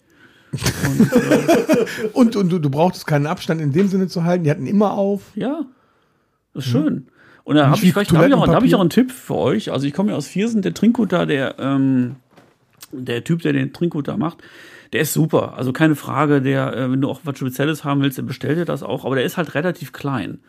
[2.15, 4.45] Und, und du, du brauchtest keinen Abstand in dem Sinne zu halten.
[4.45, 5.21] Die hatten immer auf.
[5.35, 5.67] Ja,
[6.55, 7.09] das ist schön.
[7.49, 9.11] Und da habe ich vielleicht da hab ich, auch, da hab ich auch einen Tipp
[9.11, 9.73] für euch.
[9.73, 12.17] Also ich komme ja aus Viersen, der Trinkgut da, der, ähm,
[12.93, 14.43] der Typ, der den Trinkgut da macht,
[14.93, 15.57] der ist super.
[15.57, 18.67] Also keine Frage, der, äh, wenn du auch was Spezielles haben willst, der bestellt dir
[18.67, 20.41] das auch, aber der ist halt relativ klein.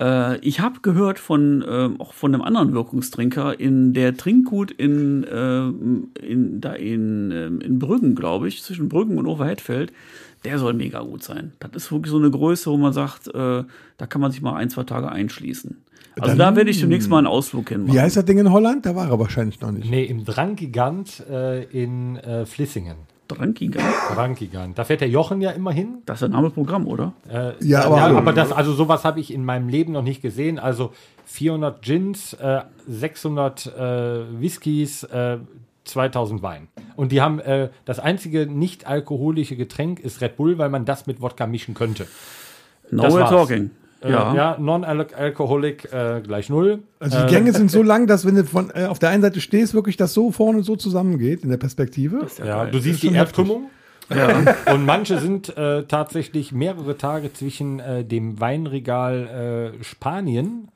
[0.00, 5.26] Äh, ich habe gehört von ähm, auch von einem anderen Wirkungstrinker in der Trinkgut in,
[5.28, 9.92] ähm, in da in, ähm, in Brüggen, glaube ich, zwischen Brüggen und Overheadfeld,
[10.44, 11.54] der soll mega gut sein.
[11.58, 13.64] Das ist wirklich so eine Größe, wo man sagt, äh,
[13.96, 15.78] da kann man sich mal ein, zwei Tage einschließen.
[16.20, 18.50] Also Dann- da werde ich demnächst mal einen Ausflug hin Wie heißt das Ding in
[18.52, 18.84] Holland?
[18.86, 19.90] Da war er wahrscheinlich noch nicht.
[19.90, 22.96] Nee, im Drankgigant äh, in äh, Flissingen.
[23.28, 23.80] Drankiger.
[24.14, 24.78] Drankgigant.
[24.78, 25.98] Da fährt der Jochen ja immer hin.
[26.06, 27.12] Das ist ein Name Programm, oder?
[27.30, 28.16] Äh, Ja, aber hallo.
[28.16, 30.58] aber das, also sowas habe ich in meinem Leben noch nicht gesehen.
[30.58, 30.92] Also
[31.26, 35.36] 400 Gins, äh, 600 äh, Whiskys, äh,
[35.84, 36.68] 2000 Wein.
[36.96, 41.06] Und die haben äh, das einzige nicht alkoholische Getränk ist Red Bull, weil man das
[41.06, 42.06] mit Wodka mischen könnte.
[42.90, 43.68] No Das we're
[44.00, 44.10] talking.
[44.10, 44.34] Äh, Ja.
[44.34, 46.80] ja, non-alcoholic äh, gleich null.
[47.00, 49.40] Also die Gänge sind so lang, dass wenn du von, äh, auf der einen Seite
[49.40, 52.26] stehst, wirklich das so vorne so zusammengeht in der Perspektive.
[52.44, 53.70] Ja, du siehst die Erdkrümmung.
[54.72, 60.68] Und manche sind äh, tatsächlich mehrere Tage zwischen äh, dem Weinregal äh, Spanien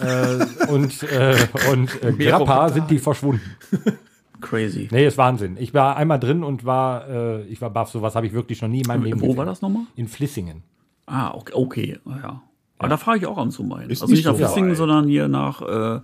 [0.00, 1.34] äh, und, äh,
[1.72, 3.56] und äh, Grappa sind die verschwunden.
[4.40, 4.88] Crazy.
[4.92, 5.56] Nee, ist Wahnsinn.
[5.58, 8.68] Ich war einmal drin und war, äh, ich war baff, sowas habe ich wirklich noch
[8.68, 9.82] nie in meinem Leben Wo war das nochmal?
[9.96, 10.62] In Flissingen.
[11.06, 11.98] Ah, okay, okay.
[12.06, 12.42] Ja.
[12.78, 13.90] Aber da fahre ich auch am zu hin.
[13.90, 16.00] Ist Also nicht nach Vissingen, sondern hier nach äh,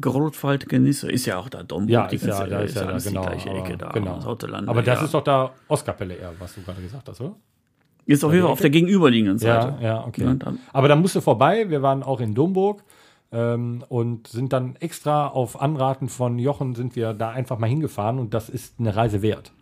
[0.00, 1.10] Grotwald Genisse.
[1.10, 1.90] Ist ja auch da Domburg.
[1.90, 3.22] Ja, die ist ja, da ist ja da alles genau.
[3.22, 3.88] die gleiche Ecke da.
[3.90, 4.20] genau.
[4.20, 5.04] Sauterland, aber das ja.
[5.04, 7.34] ist doch da Ostkapelle eher, was du gerade gesagt hast, oder?
[8.06, 9.84] Ist auf jeden Fall auf der gegenüberliegenden Ja, Seite.
[9.84, 10.24] ja, okay.
[10.24, 11.68] Ne, dann- Aber da musst du vorbei.
[11.68, 12.82] Wir waren auch in Domburg
[13.32, 18.18] ähm, und sind dann extra auf Anraten von Jochen sind wir da einfach mal hingefahren
[18.18, 19.52] und das ist eine Reise wert.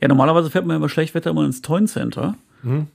[0.00, 2.36] Ja, normalerweise fährt man ja bei Schlechtwetter immer ins Toyn Center.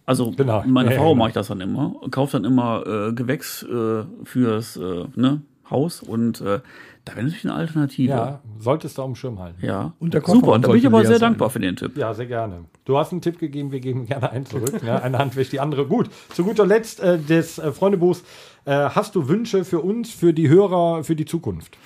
[0.05, 0.63] Also Genau.
[0.67, 1.95] meine Ja, Frau ja, mache ich das dann immer.
[2.11, 6.59] Kauft dann immer äh, Gewächs äh, fürs äh, ne, Haus und äh,
[7.05, 8.09] da wäre natürlich eine Alternative.
[8.11, 9.65] Ja, solltest du auf dem Schirm halten.
[9.65, 9.93] Ja.
[9.99, 11.29] Und der Kofferraum Super, da bin ich aber sehr sein.
[11.31, 11.97] dankbar für den Tipp.
[11.97, 12.65] Ja, sehr gerne.
[12.85, 14.83] Du hast einen Tipp gegeben, wir geben gerne einen zurück.
[14.83, 15.01] Ne?
[15.01, 15.85] Eine Hand wäscht die andere.
[15.87, 18.23] Gut, zu guter Letzt äh, des äh, Freundebuchs.
[18.65, 21.77] Äh, hast du Wünsche für uns, für die Hörer, für die Zukunft?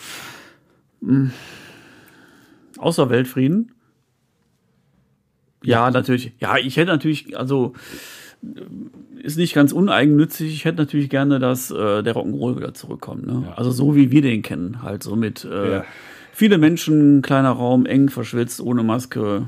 [2.77, 3.72] Außer Weltfrieden.
[5.63, 6.33] Ja, natürlich.
[6.39, 7.73] Ja, ich hätte natürlich, also
[9.21, 10.53] ist nicht ganz uneigennützig.
[10.53, 13.25] Ich hätte natürlich gerne, dass äh, der Rock'n'Roll wieder zurückkommt.
[13.25, 13.53] Ne?
[13.55, 15.85] Also so wie wir den kennen, halt so mit äh, Ja.
[16.33, 19.47] viele Menschen, kleiner Raum, eng verschwitzt, ohne Maske.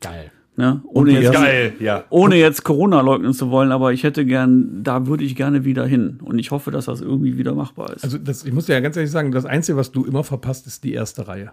[0.00, 0.30] Geil.
[0.58, 0.80] Ne?
[0.86, 2.04] Ohne, jetzt, Geil, ja.
[2.08, 5.84] ohne jetzt Corona leugnen zu wollen, aber ich hätte gern, da würde ich gerne wieder
[5.86, 6.18] hin.
[6.22, 8.04] Und ich hoffe, dass das irgendwie wieder machbar ist.
[8.04, 10.66] Also das, ich muss dir ja ganz ehrlich sagen, das Einzige, was du immer verpasst,
[10.66, 11.52] ist die erste Reihe.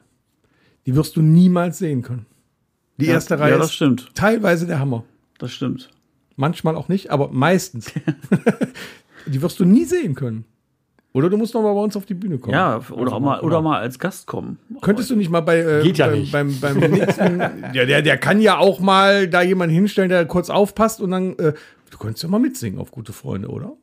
[0.86, 2.25] Die wirst du niemals sehen können.
[2.98, 4.10] Die Ja, erste Reihe ja, das ist stimmt.
[4.14, 5.04] teilweise der Hammer.
[5.39, 5.89] Das stimmt.
[6.36, 7.91] Manchmal auch nicht, aber meistens.
[9.26, 10.46] die wirst du nie sehen können.
[11.16, 12.56] Oder du musst noch mal bei uns auf die Bühne kommen.
[12.56, 14.58] Ja, oder, auch mal, oder mal als Gast kommen.
[14.82, 16.32] Könntest du nicht mal bei äh, Geht ja beim, nicht.
[16.32, 17.39] beim, beim nächsten.
[17.74, 21.38] ja, der, der kann ja auch mal da jemanden hinstellen, der kurz aufpasst und dann.
[21.38, 21.54] Äh,
[21.91, 23.74] du könntest ja mal mitsingen auf gute Freunde, oder?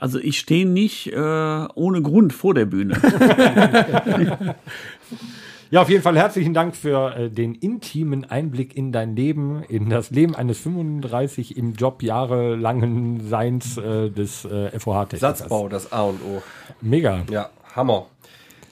[0.00, 1.16] Also ich stehe nicht äh,
[1.74, 3.00] ohne Grund vor der Bühne.
[5.74, 9.90] Ja, auf jeden Fall herzlichen Dank für äh, den intimen Einblick in dein Leben, in
[9.90, 15.38] das Leben eines 35 im Job jahrelangen Seins äh, des äh, FOH-Technikers.
[15.40, 16.44] Satzbau, das A und O.
[16.80, 17.24] Mega.
[17.28, 18.06] Ja, Hammer.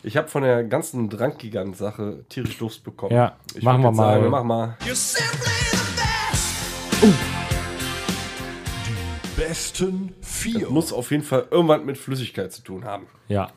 [0.05, 3.13] Ich habe von der ganzen Drankgigant-Sache tierisch Lust bekommen.
[3.13, 4.21] Ja, ich machen wir jetzt mal.
[4.21, 4.77] Sagen, machen mal.
[9.37, 10.71] Besten Das vier.
[10.71, 13.09] muss auf jeden Fall irgendwas mit Flüssigkeit zu tun haben.
[13.27, 13.51] Ja.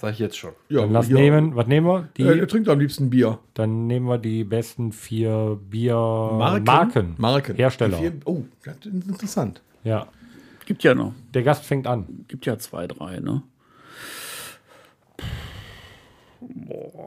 [0.00, 0.52] Sag ich jetzt schon.
[0.70, 1.14] Ja, Dann lass ja.
[1.14, 1.54] nehmen.
[1.56, 2.08] Was nehmen wir?
[2.16, 3.38] Die, Äh, er trinkt am liebsten Bier.
[3.52, 6.64] Dann nehmen wir die besten vier Biermarken.
[6.64, 7.14] Marken?
[7.18, 7.56] Marken.
[7.56, 7.98] Hersteller.
[7.98, 9.60] Vier- Oh, das ist interessant.
[9.84, 10.06] Ja.
[10.64, 11.12] Gibt ja noch.
[11.34, 12.24] Der Gast fängt an.
[12.28, 13.42] Gibt ja zwei, drei, ne?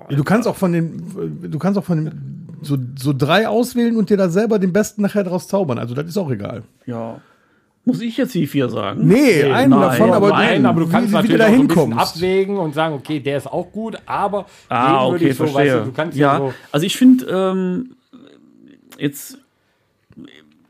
[0.09, 4.09] Du kannst auch von den, du kannst auch von den, so, so drei auswählen und
[4.11, 5.79] dir da selber den besten nachher draus zaubern.
[5.79, 6.63] Also das ist auch egal.
[6.85, 7.21] Ja.
[7.85, 9.05] Muss ich jetzt die vier sagen?
[9.07, 11.49] Nee, einen nein, davon, aber, Nein, aber du kannst wie, wie du natürlich da auch
[11.49, 11.99] so hinkommst.
[12.15, 15.43] abwägen und sagen, okay, der ist auch gut, aber Ah, den würde okay, ich so,
[15.47, 15.73] verstehe.
[15.73, 17.95] weißt du, du kannst ja, ja so, also ich finde, ähm,
[18.97, 19.37] jetzt,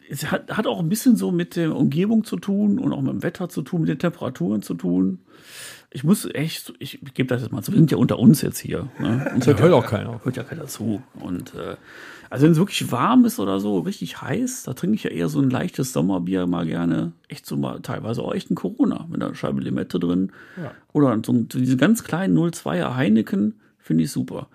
[0.09, 3.11] es hat, hat auch ein bisschen so mit der Umgebung zu tun und auch mit
[3.13, 5.19] dem Wetter zu tun, mit den Temperaturen zu tun.
[5.91, 8.57] Ich muss echt, ich gebe das jetzt mal zu, wir sind ja unter uns jetzt
[8.57, 8.87] hier.
[8.99, 9.29] Ne?
[9.35, 10.19] Uns Das hört auch keiner.
[10.23, 11.03] hört ja keiner zu.
[11.19, 11.75] Und äh,
[12.33, 15.29] also wenn es wirklich warm ist oder so, richtig heiß, da trinke ich ja eher
[15.29, 17.11] so ein leichtes Sommerbier mal gerne.
[17.27, 20.31] Echt so mal teilweise auch echt ein Corona mit einer Scheibe Limette drin.
[20.93, 24.47] Oder so ein- diese ganz kleinen 02er Heineken, finde ich super.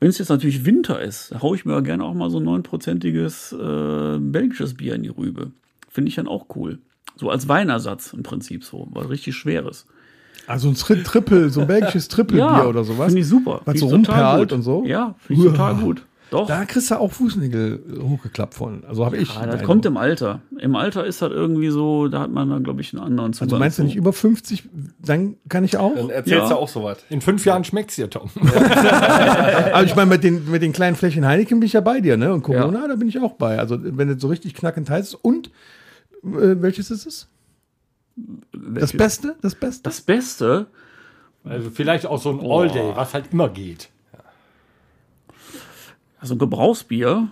[0.00, 3.52] Wenn es jetzt natürlich Winter ist, haue ich mir gerne auch mal so ein neunprozentiges
[3.52, 5.50] äh, belgisches Bier in die Rübe.
[5.88, 6.78] Finde ich dann auch cool.
[7.16, 9.86] So als Weinersatz im Prinzip so, weil richtig schweres.
[10.46, 13.06] Also ein Tri Triple, so ein belgisches Triple-Bier oder sowas.
[13.06, 13.62] Finde ich super.
[13.64, 14.84] Was so rumperlt und so.
[14.84, 16.02] Ja, finde ich total gut.
[16.30, 16.46] Doch.
[16.48, 18.84] Da kriegst du auch Fußnägel hochgeklappt von.
[18.86, 19.30] Also habe ich.
[19.36, 20.40] Ah, das einen kommt im Alter.
[20.58, 23.48] Im Alter ist das irgendwie so, da hat man dann, glaube ich, einen anderen Zugang.
[23.48, 24.64] Also meinst du nicht über 50,
[25.00, 25.94] dann kann ich auch.
[25.94, 26.48] Dann erzählst Ja.
[26.48, 26.98] du auch sowas.
[27.10, 28.30] in fünf Jahren schmeckt's dir, Tom.
[29.72, 32.16] Aber ich meine, mit den, mit den kleinen Flächen Heineken bin ich ja bei dir,
[32.16, 32.32] ne?
[32.32, 32.88] Und Corona, Ja.
[32.88, 33.58] da bin ich auch bei.
[33.58, 35.14] Also wenn es so richtig knackend heiß ist.
[35.14, 35.48] Und
[36.24, 37.28] äh, welches ist es?
[38.16, 39.34] Das Welche- Beste?
[39.42, 39.82] Das Beste?
[39.82, 40.66] Das Beste,
[41.44, 43.90] Also vielleicht auch so ein All-Day, was halt immer geht.
[46.24, 47.28] Also ein Gebrauchsbier,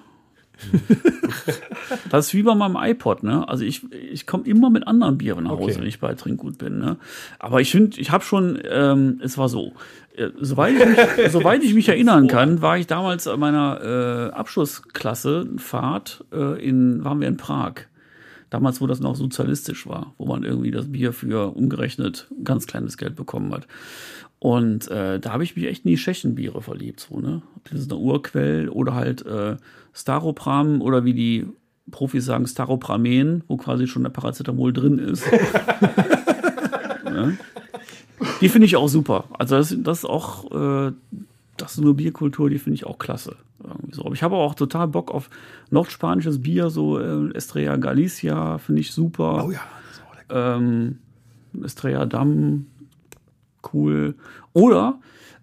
[2.10, 3.48] das ist wie bei meinem iPod, ne?
[3.48, 5.76] Also ich, ich komme immer mit anderen Bieren nach Hause, Okay.
[5.80, 6.98] wenn ich bei Trinkgut bin, ne?
[7.38, 9.72] Aber ich finde, ich habe schon, ähm, es war so,
[10.14, 10.98] äh, soweit ich, mich,
[11.32, 17.02] soweit ich mich erinnern kann, war ich damals an meiner äh, Abschlussklasse Fahrt äh, in,
[17.02, 17.86] waren wir in Prag.
[18.50, 22.98] Damals, wo das noch sozialistisch war, wo man irgendwie das Bier für umgerechnet ganz kleines
[22.98, 23.66] Geld bekommen hat.
[24.42, 27.42] Und äh, da habe ich mich echt in die Tschechenbiere verliebt, so, ne?
[27.54, 29.54] Ob das eine Urquell oder halt äh,
[29.94, 31.46] Staropram oder wie die
[31.92, 35.24] Profis sagen, Staropramen, wo quasi schon der Paracetamol drin ist.
[37.04, 37.38] ne?
[38.40, 39.26] Die finde ich auch super.
[39.38, 40.92] Also das, das ist auch, äh,
[41.56, 43.36] das ist eine Bierkultur, die finde ich auch klasse.
[43.62, 44.04] Irgendwie so.
[44.04, 45.30] Aber ich habe auch total Bock auf
[45.70, 49.44] nordspanisches Bier, so äh, Estrella Galicia, finde ich super.
[49.46, 49.60] oh ja.
[50.30, 50.98] ähm,
[51.62, 52.66] Estrella Damm,
[53.72, 54.14] cool.
[54.52, 54.98] Oder,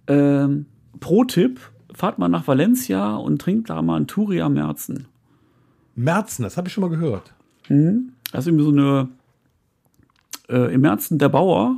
[0.07, 0.65] ähm,
[0.99, 1.59] Pro-Tipp,
[1.93, 5.07] fahrt mal nach Valencia und trinkt da mal einen Turia Merzen.
[5.95, 7.33] Merzen, das habe ich schon mal gehört.
[8.31, 9.09] Das ist irgendwie so eine,
[10.47, 11.75] äh, im Merzen der Bauer,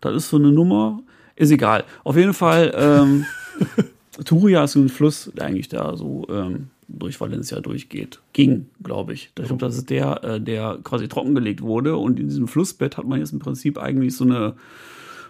[0.00, 1.00] das ist so eine Nummer,
[1.36, 1.84] ist egal.
[2.04, 3.26] Auf jeden Fall, ähm,
[4.24, 8.20] Turia ist so ein Fluss, der eigentlich da so ähm, durch Valencia durchgeht.
[8.32, 9.30] Ging, glaube ich.
[9.38, 11.96] Ich glaube, das ist der, äh, der quasi trockengelegt wurde.
[11.96, 14.54] Und in diesem Flussbett hat man jetzt im Prinzip eigentlich so eine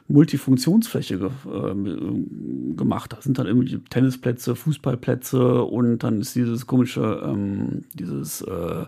[0.09, 3.13] Multifunktionsfläche ge ähm, gemacht.
[3.13, 8.87] Da sind dann irgendwie Tennisplätze, Fußballplätze und dann ist dieses komische, ähm, dieses, äh,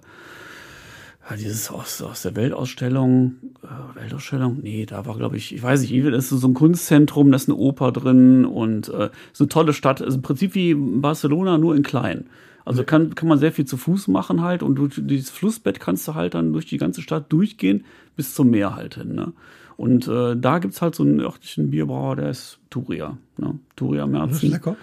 [1.28, 4.58] ja, dieses aus, aus der Weltausstellung, äh, Weltausstellung?
[4.62, 7.48] Nee, da war, glaube ich, ich weiß nicht, das ist so ein Kunstzentrum, da ist
[7.48, 10.00] eine Oper drin und äh, ist eine tolle Stadt.
[10.00, 12.26] Ist im Prinzip wie Barcelona, nur in klein.
[12.64, 16.06] Also kann, kann man sehr viel zu Fuß machen halt und durch dieses Flussbett kannst
[16.08, 17.84] du halt dann durch die ganze Stadt durchgehen
[18.16, 19.14] bis zum Meer halt hin.
[19.14, 19.32] Ne?
[19.80, 23.16] Und äh, da gibt's halt so einen örtlichen Bierbrauer, der ist Turia.
[23.38, 23.58] Ne?
[23.76, 24.50] Turia Das ist Merzen.
[24.50, 24.76] lecker.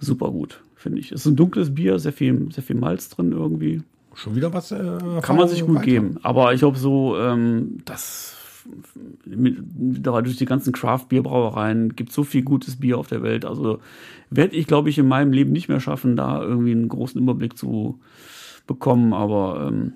[0.00, 1.12] Super gut, finde ich.
[1.12, 3.80] Ist ein dunkles Bier, sehr viel, sehr viel Malz drin irgendwie.
[4.12, 4.70] Schon wieder was.
[4.70, 5.86] Äh, Kann man sich gut weiter.
[5.86, 6.18] geben.
[6.22, 8.36] Aber ich glaube so, ähm, das
[9.24, 9.56] mit,
[10.04, 13.46] durch die ganzen Craft-Bierbrauereien gibt so viel gutes Bier auf der Welt.
[13.46, 13.78] Also
[14.28, 17.56] werde ich, glaube ich, in meinem Leben nicht mehr schaffen, da irgendwie einen großen Überblick
[17.56, 17.98] zu
[18.66, 19.14] bekommen.
[19.14, 19.94] Aber ähm,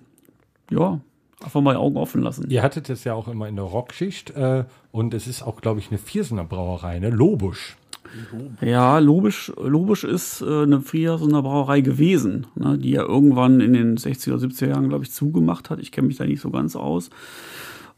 [0.71, 1.03] ja,
[1.47, 2.47] einfach mal Augen offen lassen.
[2.51, 5.81] Ihr hattet es ja auch immer in der Rockschicht äh, und es ist auch, glaube
[5.81, 7.11] ich, eine Viersener Brauerei, ne?
[7.11, 7.77] Lobusch.
[8.61, 13.97] Ja, Lobisch, Lobisch ist äh, eine eine Brauerei gewesen, ne, die ja irgendwann in den
[13.97, 15.81] 60er, 70er Jahren, glaube ich, zugemacht hat.
[15.81, 17.11] Ich kenne mich da nicht so ganz aus.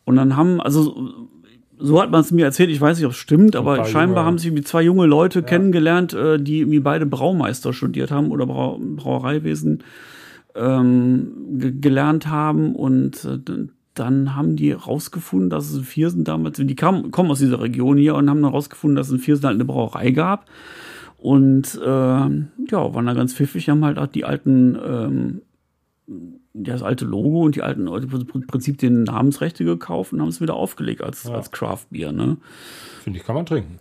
[0.05, 1.11] Und dann haben, also
[1.79, 4.27] so hat man es mir erzählt, ich weiß nicht, ob es stimmt, aber scheinbar junge-
[4.27, 8.79] haben sich zwei junge Leute kennengelernt, äh, die irgendwie beide Braumeister studiert haben oder Brau
[8.81, 9.85] Brauereiwesen
[10.59, 13.39] ähm, ge gelernt haben und äh,
[13.95, 17.97] dann haben die rausgefunden, dass es in Viersen damals, die kamen, kommen aus dieser Region
[17.99, 20.47] hier und haben dann rausgefunden, dass es in Viersen halt eine Brauerei gab.
[21.17, 25.43] Und ähm, ja, waren da ganz pfiffig, haben halt auch die alten, ähm,
[26.55, 30.41] ja, das alte Logo und die alten, im Prinzip den Namensrechte gekauft und haben es
[30.41, 32.37] wieder aufgelegt als, als Craft-Bier, ne?
[33.03, 33.79] Finde ich, kann man trinken.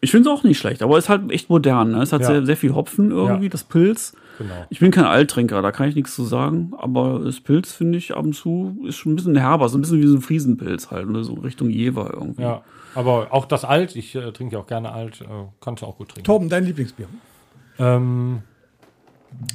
[0.00, 1.92] Ich finde es auch nicht schlecht, aber es ist halt echt modern.
[1.92, 2.02] Ne?
[2.02, 2.26] Es hat Ja.
[2.26, 3.50] sehr, sehr viel Hopfen irgendwie, Ja.
[3.50, 4.14] das Pilz.
[4.42, 4.66] Genau.
[4.70, 8.16] Ich bin kein Alttrinker, da kann ich nichts zu sagen, aber das Pilz finde ich
[8.16, 10.90] ab und zu ist schon ein bisschen herber, so ein bisschen wie so ein Friesenpilz
[10.90, 11.22] halt, ne?
[11.22, 12.42] so Richtung Jever irgendwie.
[12.42, 12.62] Ja,
[12.96, 15.24] aber auch das Alt, ich äh, trinke ja auch gerne Alt, äh,
[15.60, 16.24] kannst du auch gut trinken.
[16.24, 17.06] Torben, dein Lieblingsbier.
[17.78, 18.42] Ähm,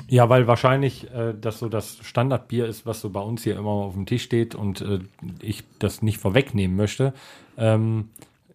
[0.08, 3.70] ja, weil wahrscheinlich äh, das so das Standardbier ist, was so bei uns hier immer
[3.70, 5.00] auf dem Tisch steht und äh,
[5.42, 7.14] ich das nicht vorwegnehmen möchte.
[7.58, 8.10] Ähm,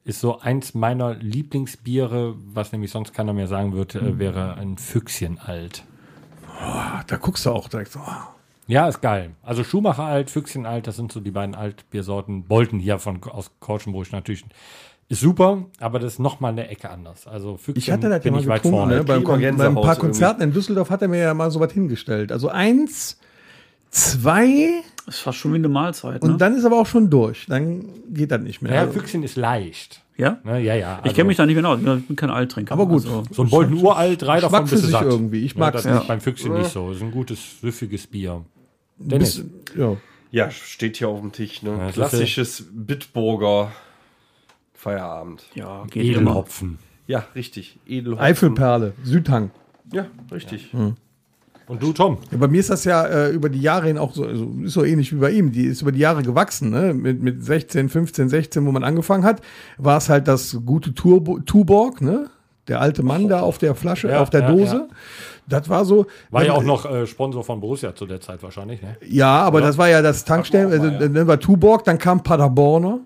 [0.05, 4.79] ist so eins meiner Lieblingsbiere, was nämlich sonst keiner mehr sagen wird, äh, wäre ein
[4.79, 5.85] Füchschen alt.
[6.63, 7.99] Ah, Da guckst du auch direkt so.
[8.01, 8.29] ah.
[8.69, 9.31] Ja, ist geil.
[9.43, 12.45] Also Schumacher alt, Füchschen alt, das sind so die beiden Altbiersorten.
[12.45, 14.45] Bolten hier von aus Korschenburg natürlich
[15.09, 17.27] ist super, aber das ist noch mal eine Ecke anders.
[17.27, 18.97] Also Füchschen Ich hatte das ja bin mal ich weit vorne.
[18.97, 19.05] ne?
[19.05, 20.01] beim, Gänsehaut beim paar irgendwie.
[20.01, 22.31] Konzerten in Düsseldorf hat er mir ja mal so was hingestellt.
[22.33, 23.19] Also eins,
[23.91, 26.37] zwei Das fast schon wie eine Mahlzeit, und ne?
[26.39, 27.47] dann ist aber auch schon durch.
[27.47, 27.85] Dann
[28.15, 28.73] geht das nicht mehr.
[28.75, 30.02] Ja, Also, Füchschen ist leicht.
[30.17, 30.39] Ja?
[30.45, 31.01] Ne, ja, ja.
[31.05, 32.73] Ich kenne mich da nicht genau aus, ich bin kein Alttrinker.
[32.75, 33.05] Aber gut.
[33.05, 35.05] Also, So ein Bolten uralt, drei davon bist du sich satt.
[35.05, 35.45] irgendwie.
[35.45, 36.09] Ich Ja, mag's das ist nicht.
[36.09, 36.89] beim Füchschen nicht so.
[36.89, 38.45] Das ist ein gutes, süffiges Bier.
[38.99, 39.97] Dennis, Bisschen- ja.
[40.31, 41.63] Ja, steht hier auf dem Tisch.
[41.63, 41.91] Ne?
[41.93, 43.73] Klassisches Bitburger
[44.75, 45.45] Feierabend.
[45.55, 46.23] ja, geht immer.
[46.31, 46.79] Edelhopfen.
[47.07, 47.79] Ja, richtig.
[47.87, 48.25] Edelhopfen.
[48.25, 49.51] Eifelperle, Südhang.
[49.93, 50.71] Ja, richtig.
[51.69, 52.19] Und du, Tom?
[52.31, 54.73] Ja, bei mir ist das ja äh, über die Jahre hin auch so, also ist
[54.73, 55.53] so ähnlich wie bei ihm.
[55.53, 56.71] Die ist über die Jahre gewachsen.
[56.71, 56.95] Ne?
[56.95, 59.41] Mit, mit 16, 15, 16, wo man angefangen hat,
[59.79, 62.31] war es halt das gute Turbo, Tuborg, ne?
[62.69, 64.89] Der alte Mann da auf der Flasche, Ja, auf der ja, Dose.
[65.49, 66.07] Das war so.
[66.31, 68.97] War ja auch noch äh, Sponsor von Borussia zu der Zeit wahrscheinlich, ne?
[69.05, 70.71] Ja, aber das war ja das Tankstellen.
[70.71, 73.01] Also, dann war Tuborg, dann kam Paderborner.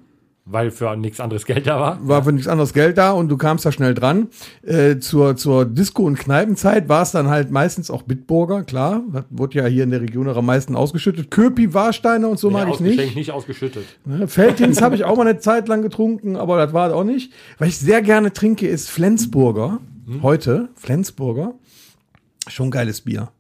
[0.49, 1.99] Weil für nichts anderes Geld da war.
[2.07, 4.29] war für nichts anderes Geld da und du kamst da schnell dran.
[4.63, 9.03] Äh, zur, zur Disco- und Kneipenzeit war es dann halt meistens auch Bitburger, klar.
[9.13, 11.33] Das wurde ja hier in der Region auch am meisten ausgeschüttet.
[11.33, 13.17] Köpi, Warsteiner und so mag ich nicht.
[13.17, 13.85] nicht ausgeschüttet.
[14.05, 17.03] Ne, Feldins habe ich auch mal eine Zeit lang getrunken, aber das war es auch
[17.05, 17.33] nicht.
[17.59, 19.81] Was ich sehr gerne trinke, ist Flensburger.
[20.23, 21.55] Heute, Flensburger.
[22.47, 23.31] Schon geiles Bier.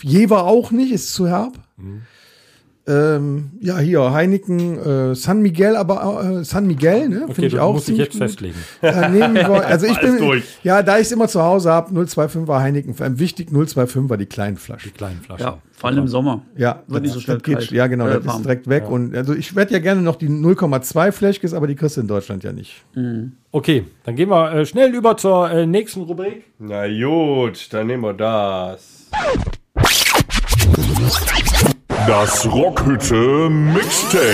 [0.00, 1.58] Jever auch nicht, ist zu herb.
[2.86, 7.22] Ähm, ja, hier, Heineken, äh, San Miguel, aber äh, San Miguel, ne?
[7.24, 8.22] Okay, Finde ich auch dich ziemlich jetzt gut.
[8.22, 8.54] festlegen.
[8.82, 10.44] Da nehmen wir, also ich bin, durch.
[10.62, 14.26] ja, da ich es immer zu Hause habe, 025er Heineken, vor allem wichtig 025er die
[14.26, 14.90] kleinen Flaschen.
[14.92, 15.46] Die kleinen Flaschen.
[15.46, 16.42] Ja, vor allem im Sommer.
[16.58, 17.70] Ja, Wird nicht so schnell geht, kalt.
[17.70, 18.36] ja genau, Äh, das warm.
[18.36, 21.76] ist direkt weg und also ich werde ja gerne noch die 0,2 Fläschkes, aber die
[21.76, 22.84] kriegst du in Deutschland ja nicht.
[23.50, 26.44] Okay, dann gehen wir äh, schnell über zur äh, nächsten Rubrik.
[26.58, 29.06] Na gut, dann nehmen wir das.
[32.06, 34.24] Das Rockhütte Mixtape.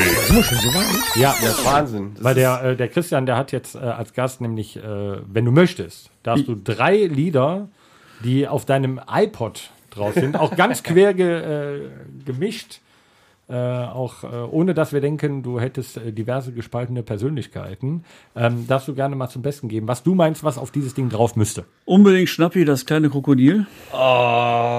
[1.15, 2.13] Ja, Das ist Wahnsinn.
[2.15, 5.45] Das weil der, äh, der Christian, der hat jetzt äh, als Gast nämlich, äh, wenn
[5.45, 7.69] du möchtest, da hast du drei Lieder,
[8.25, 11.27] die auf deinem iPod drauf sind, auch ganz quer ge,
[11.77, 11.81] äh,
[12.25, 12.81] gemischt.
[13.51, 18.05] Äh, auch äh, ohne dass wir denken, du hättest äh, diverse gespaltene Persönlichkeiten,
[18.37, 21.09] ähm, darfst du gerne mal zum Besten geben, was du meinst, was auf dieses Ding
[21.09, 21.65] drauf müsste.
[21.85, 23.67] Unbedingt Schnappi, das kleine Krokodil.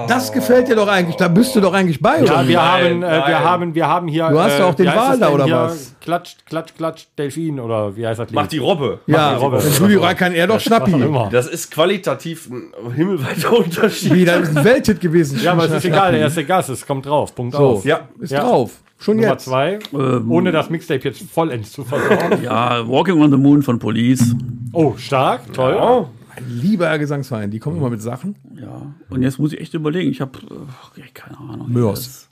[0.08, 1.16] Das gefällt dir doch eigentlich.
[1.16, 2.32] Da bist du doch eigentlich bei, oder?
[2.36, 2.48] Ja, wie?
[2.48, 4.28] wir Nein, haben, äh, wir haben, wir haben hier.
[4.30, 5.94] Du hast äh, doch auch den wie heißt Wal da, oder was?
[6.00, 8.30] Klatsch, klatsch, klatsch, Delfin oder wie heißt das?
[8.32, 9.00] Mach die Robbe.
[9.06, 10.02] ja, die Robbe.
[10.02, 10.94] rein kann er doch Schnappi.
[11.30, 14.14] Das ist qualitativ ein himmelweiter Unterschied.
[14.14, 15.40] Wieder ein Welthit gewesen.
[15.42, 17.34] Ja, aber es ist egal, der erste Gas, es kommt drauf.
[17.34, 17.84] Punkt So, aus.
[17.84, 18.08] Ja.
[18.18, 18.40] ist Ja.
[18.40, 18.61] drauf.
[18.98, 19.44] Schon Nummer jetzt.
[19.46, 22.42] zwei, Ähm, ohne das Mixtape jetzt vollends zu versorgen.
[22.44, 24.34] Ja, Walking on the Moon von Police.
[24.72, 25.76] Oh, stark, toll.
[25.80, 28.36] Oh, Ein lieber Gesangsverein, die kommen immer mit Sachen.
[28.54, 28.94] Ja.
[29.10, 30.10] Und jetzt muss ich echt überlegen.
[30.10, 30.38] Ich habe
[31.14, 31.72] keine Ahnung.
[31.72, 32.28] Mörs.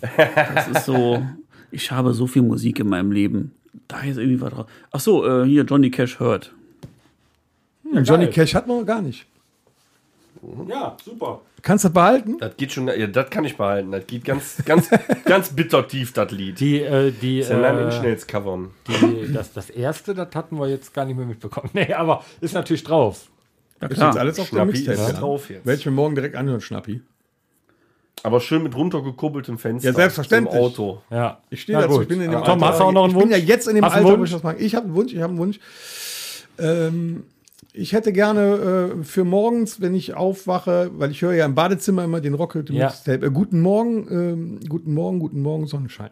[0.00, 0.10] Das,
[0.54, 1.22] das ist so.
[1.70, 3.52] Ich habe so viel Musik in meinem Leben.
[3.88, 4.66] Da ist irgendwie was drauf.
[4.90, 6.52] Ach so, äh, hier Johnny Cash hört.
[8.04, 9.26] Johnny Cash hat man noch gar nicht.
[10.68, 11.40] Ja, super.
[11.62, 12.38] Kannst du das behalten?
[12.38, 13.92] das geht schon, ja, das kann ich behalten.
[13.92, 14.88] Das geht ganz, ganz,
[15.24, 16.58] ganz bitter tief, das Lied.
[16.58, 18.70] Die, äh, die, Das ist ein äh, Schnells covern.
[18.88, 21.70] die, das, das erste, das hatten wir jetzt gar nicht mehr mitbekommen.
[21.74, 23.28] Nee, aber ist natürlich drauf.
[23.80, 24.98] Ja, Ist jetzt alles auf Schnappi Mixtape.
[24.98, 25.12] ist ja.
[25.20, 25.64] drauf jetzt.
[25.66, 27.00] Werde ich mir morgen direkt anhören, Schnappi.
[28.24, 29.90] Aber schön mit runtergekurbeltem Fenster.
[29.90, 30.54] Ja, selbstverständlich.
[30.54, 31.02] Im Auto.
[31.10, 31.40] Ja.
[31.50, 32.02] Ich stehe dazu.
[32.02, 33.38] Ich bin in dem Aber Tom, Alter, hast du auch noch einen ich bin Wunsch?
[33.38, 34.30] ja jetzt in dem Alter, wo Wunsch?
[34.30, 34.56] ich das mache.
[34.58, 35.58] Ich habe einen Wunsch, ich habe einen Wunsch.
[36.58, 37.24] Ähm,
[37.72, 42.04] ich hätte gerne äh, für morgens, wenn ich aufwache, weil ich höre ja im Badezimmer
[42.04, 42.86] immer den Rockhütte Ja.
[42.86, 43.26] Mixtape.
[43.26, 46.10] Äh, guten Morgen, ähm, guten Morgen, guten Morgen, Sonnenschein.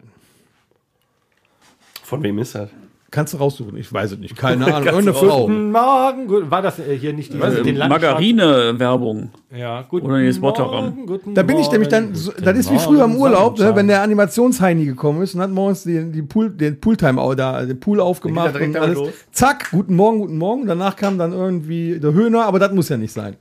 [2.03, 2.71] Von wem ist das?
[3.11, 3.77] Kannst du raussuchen?
[3.77, 4.37] Ich weiß es nicht.
[4.37, 4.85] Keine Ahnung.
[4.87, 5.47] Irgendeine Frau.
[5.47, 6.27] Guten Morgen.
[6.29, 9.31] Gut, war das äh, hier nicht den Landschafts- Margarine-Werbung.
[9.57, 10.19] Ja, guten Oder.
[10.41, 13.59] Morgen, guten Da bin ich nämlich dann, Morgen, so, das ist wie früher im Urlaub,
[13.59, 17.65] ne, wenn der Animationsheini gekommen ist und hat morgens die, die Pool, den Pooltime da,
[17.65, 18.97] den Pool aufgemacht und alles.
[18.97, 19.09] los.
[19.33, 20.67] Zack, guten Morgen, guten Morgen.
[20.67, 23.37] Danach kam dann irgendwie der Höhner, aber das muss ja nicht sein.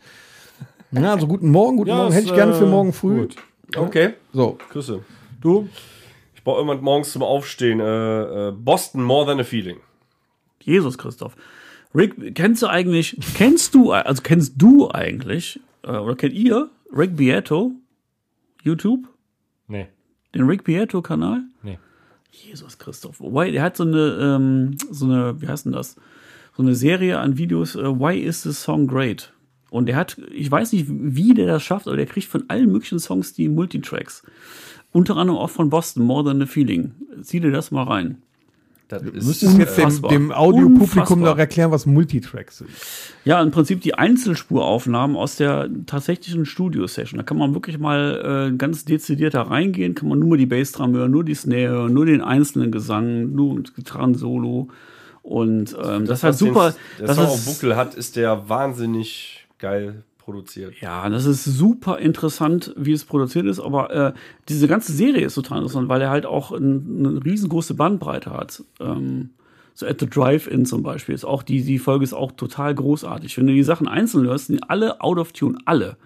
[0.91, 2.13] Ja, also guten Morgen, guten Ja, Morgen.
[2.13, 3.19] Hätte ich gerne für äh, morgen früh.
[3.21, 3.35] gut.
[3.77, 4.13] Okay.
[4.33, 4.57] So.
[4.71, 5.01] Küsse.
[5.41, 5.67] Du?
[6.39, 7.81] Ich brauche irgendwann morgens zum Aufstehen.
[7.81, 9.81] Äh, äh, Boston More Than a Feeling.
[10.61, 11.35] Jesus Christoph.
[11.93, 17.17] Rick, kennst du eigentlich, kennst du, also kennst du eigentlich, äh, oder kennt ihr Rick
[17.17, 17.73] Beato?
[18.63, 19.09] YouTube?
[19.67, 19.87] Nee.
[20.33, 21.41] Den Rick Beato-Kanal?
[21.61, 21.77] Nee.
[22.31, 23.19] Jesus Christoph.
[23.19, 25.97] Why, der hat so eine, ähm, so eine, wie heißt denn das?
[26.55, 29.33] So eine Serie an Videos, äh, Why is this song great?
[29.71, 32.71] Und der hat, ich weiß nicht, wie der das schafft, aber der kriegt von allen
[32.71, 34.23] möglichen Songs die Multitracks.
[34.91, 36.91] Unter anderem auch von Boston, More Than a Feeling.
[37.21, 38.21] Zieh dir das mal rein.
[38.87, 42.71] Das Du müsstest jetzt dem, dem Audiopublikum noch erklären, was Multitracks sind.
[43.23, 47.19] Ja, im Prinzip die Einzelspuraufnahmen aus der tatsächlichen Studio-Session.
[47.19, 50.93] Da kann man wirklich mal äh, ganz dezidiert da reingehen, kann man nur die Bassdrum
[50.95, 54.69] hören, nur die Snare hören, nur den einzelnen Gesang, nur Gitarren-Solo.
[55.21, 56.73] Und ähm, das, ist halt was den- super.
[56.97, 60.75] Der Das Song auf Buckel hat, ist der wahnsinnig geil produziert.
[60.79, 64.13] ja, das ist super interessant, wie es produziert ist, aber äh,
[64.47, 68.63] diese ganze Serie ist total interessant, weil er halt auch ein, eine riesengroße Bandbreite hat.
[68.79, 69.31] Ähm,
[69.73, 73.37] so at the Drive-In zum Beispiel ist auch die, die Folge ist auch total großartig.
[73.37, 75.97] Wenn du die Sachen einzeln hörst, sind die alle out of tune, alle.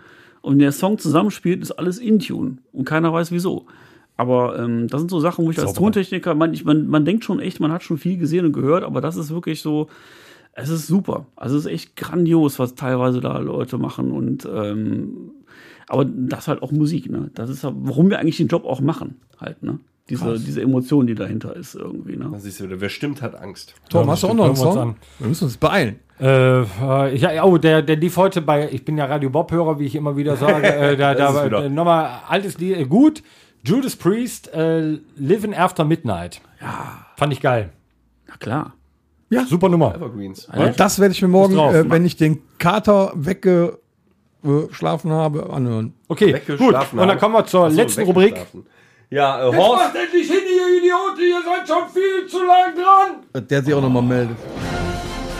[0.41, 3.65] Und wenn der Song zusammenspielt, ist alles in Tune und keiner weiß wieso.
[4.15, 7.25] Aber ähm, das sind so Sachen, wo ich als Tontechniker, man, ich, man, man denkt
[7.25, 9.89] schon echt, man hat schon viel gesehen und gehört, aber das ist wirklich so,
[10.53, 11.25] es ist super.
[11.35, 15.31] Also es ist echt grandios, was teilweise da Leute machen und ähm,
[15.87, 17.29] aber das ist halt auch Musik, ne?
[17.33, 19.79] Das ist halt, warum wir eigentlich den Job auch machen, halt, ne?
[20.09, 22.29] Diese, diese Emotion, die dahinter ist irgendwie, ne?
[22.31, 23.73] Da siehst du wieder, wer stimmt, hat Angst.
[23.89, 24.77] Tom, hast du auch noch einen Song?
[24.77, 24.95] an.
[25.19, 25.97] Wir müssen uns beeilen.
[26.19, 29.85] Äh, äh, ja, oh, der, der lief heute bei, ich bin ja Radio Bob-Hörer, wie
[29.85, 30.67] ich immer wieder sage.
[30.67, 33.23] Äh, da, da, äh, nochmal altes Lied, äh, gut.
[33.65, 36.41] Judas Priest, äh, Living After Midnight.
[36.61, 37.05] Ja.
[37.15, 37.69] Fand ich geil.
[38.27, 38.73] Na klar.
[39.41, 39.95] Super Nummer.
[39.95, 40.47] Evergreens.
[40.77, 41.73] Das werde ich mir morgen, drauf.
[41.73, 45.93] äh, wenn ich den Kater weggeschlafen habe, anhören.
[46.07, 46.35] Okay, gut.
[46.35, 47.19] Weggeschlafen Und dann haben.
[47.19, 48.35] kommen wir zur so, letzten Rubrik.
[49.09, 49.95] Ja, äh, Horst.
[49.95, 53.47] endlich hin, ihr Idioten, ihr seid schon viel zu lang dran.
[53.47, 54.37] Der sich auch nochmal meldet.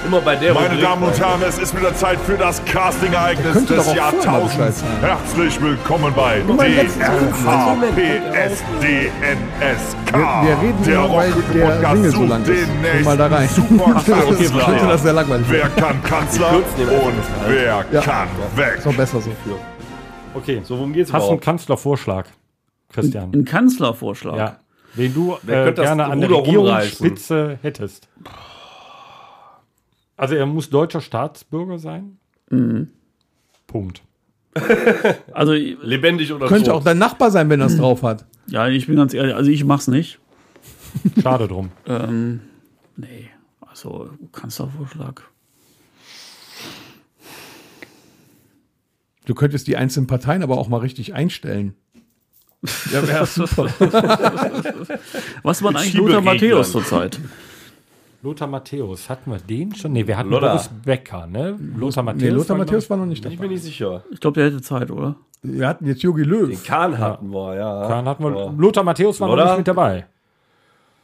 [0.06, 0.82] Immer bei der Meine Rubrik.
[0.82, 4.84] Damen und Herren, es ist wieder Zeit für das Casting-Ereignis des doch Jahrtausends.
[5.02, 6.94] Herzlich willkommen bei DRHPSDNSK.
[10.14, 12.68] Wir, reden der nur, weil der Podcast Single so lang den ist.
[12.98, 13.50] Guck mal da rein.
[13.96, 14.50] Okay,
[14.88, 16.66] das sehr langweilig Wer kann Kanzler und
[17.48, 18.02] wer Ja.
[18.02, 18.76] kann weg?
[18.80, 19.32] Ist noch besser so.
[20.36, 20.62] Okay.
[20.66, 21.40] So, worum geht's Hast du einen?
[21.40, 22.26] Kanzlervorschlag,
[22.92, 23.32] Christian?
[23.34, 24.38] Ein Kanzlervorschlag.
[24.38, 24.58] Ja.
[24.98, 26.30] Den du Wer äh, könnte das gerne an der?
[26.30, 28.10] Regierungsspitze hättest.
[30.18, 32.18] Also er muss deutscher Staatsbürger sein?
[33.68, 34.02] Punkt.
[35.34, 36.74] Also Lebendig oder Könnte tot?
[36.82, 38.26] auch dein Nachbar sein, wenn er es drauf hat.
[38.48, 40.20] Ja, ich bin ganz ehrlich, also ich mach's nicht.
[41.22, 41.72] Schade drum.
[41.88, 42.42] Ähm,
[42.96, 43.30] nee,
[43.62, 45.24] also Kanzlervorschlag.
[49.26, 51.74] Du könntest die einzelnen Parteien aber auch mal richtig einstellen.
[52.92, 53.66] Ja, wäre super.
[55.44, 55.94] Was war eigentlich.
[55.94, 57.20] Lothar Matthäus zurzeit?
[58.24, 59.92] Lothar Matthäus, hatten wir den schon?
[59.92, 60.52] Ne, wir hatten Lothar.
[60.52, 61.60] Boris Becker, ne?
[61.78, 62.24] Lothar Matthäus.
[62.24, 63.48] Nee, Lothar war, Matthäus war noch nicht Ich bin dabei.
[63.54, 64.04] nicht sicher.
[64.12, 65.16] Ich glaube, der hätte Zeit, oder?
[65.42, 66.50] Wir hatten jetzt Jogi Löw.
[66.50, 67.88] Den Kahn hatten wir, ja.
[67.90, 69.52] Dann hatten wir, Lothar Matthäus war noch Lothar?
[69.52, 70.06] nicht mit dabei.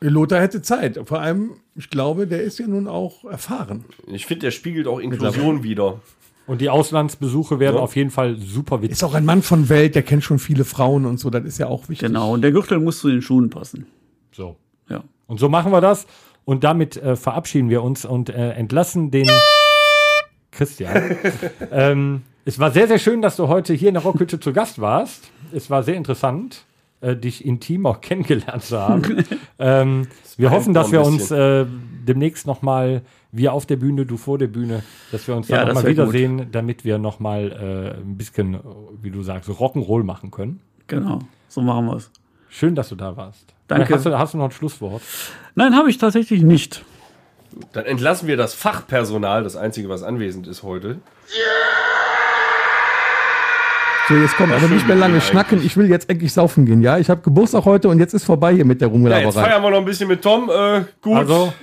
[0.02, 0.98] Lothar hätte Zeit.
[1.06, 3.84] Vor allem, ich glaube, der ist ja nun auch erfahren.
[4.08, 6.00] Ich finde, der spiegelt auch Inklusion wieder.
[6.48, 7.82] Und die Auslandsbesuche werden Ja.
[7.82, 8.94] auf jeden Fall super witzig.
[8.94, 11.30] Ist auch ein Mann von Welt, der kennt schon viele Frauen und so.
[11.30, 12.08] Das ist ja auch wichtig.
[12.08, 13.88] Genau, und der Gürtel muss zu den Schuhen passen.
[14.32, 14.56] So.
[14.88, 15.04] Ja.
[15.28, 16.08] Und so machen wir das.
[16.50, 19.30] Und damit äh, verabschieden wir uns und äh, entlassen den
[20.50, 21.16] Christian.
[21.72, 24.82] ähm, es war sehr, sehr schön, dass du heute hier in der Rockhütte zu Gast
[24.82, 25.30] warst.
[25.54, 26.66] Es war sehr interessant,
[27.02, 29.24] äh, dich intim auch kennengelernt zu haben.
[29.60, 31.68] ähm, wir hoffen, dass wir uns äh,
[32.08, 34.82] demnächst nochmal, wir auf der Bühne, du vor der Bühne,
[35.12, 36.14] dass wir uns Ja, dann nochmal wär gut.
[36.14, 38.58] wiedersehen, damit wir nochmal äh, ein bisschen,
[39.04, 40.62] wie du sagst, Rock'n'Roll machen können.
[40.88, 42.10] Genau, so machen wir es.
[42.50, 43.54] Schön, dass du da warst.
[43.70, 43.94] Danke.
[43.96, 45.02] Hast du, hast du noch ein Schlusswort?
[45.56, 46.84] Nein, habe ich tatsächlich nicht.
[47.72, 51.00] Dann entlassen wir das Fachpersonal, das Einzige, was anwesend ist heute.
[54.08, 55.64] So, jetzt kommt aber nicht mehr lange schnacken.
[55.64, 56.98] Ich will jetzt endlich saufen gehen, ja?
[56.98, 59.32] Ich habe Geburtstag heute und jetzt ist vorbei hier mit der Ja, jetzt Rumgelaberei.
[59.32, 60.50] feiern wir noch ein bisschen mit Tom.
[60.50, 61.18] Äh, gut.
[61.18, 61.54] Also,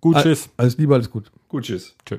[0.00, 0.50] gut, tschüss.
[0.58, 1.30] Alles Liebe, alles gut.
[1.48, 1.96] Gut, tschüss.
[2.04, 2.18] Tschö.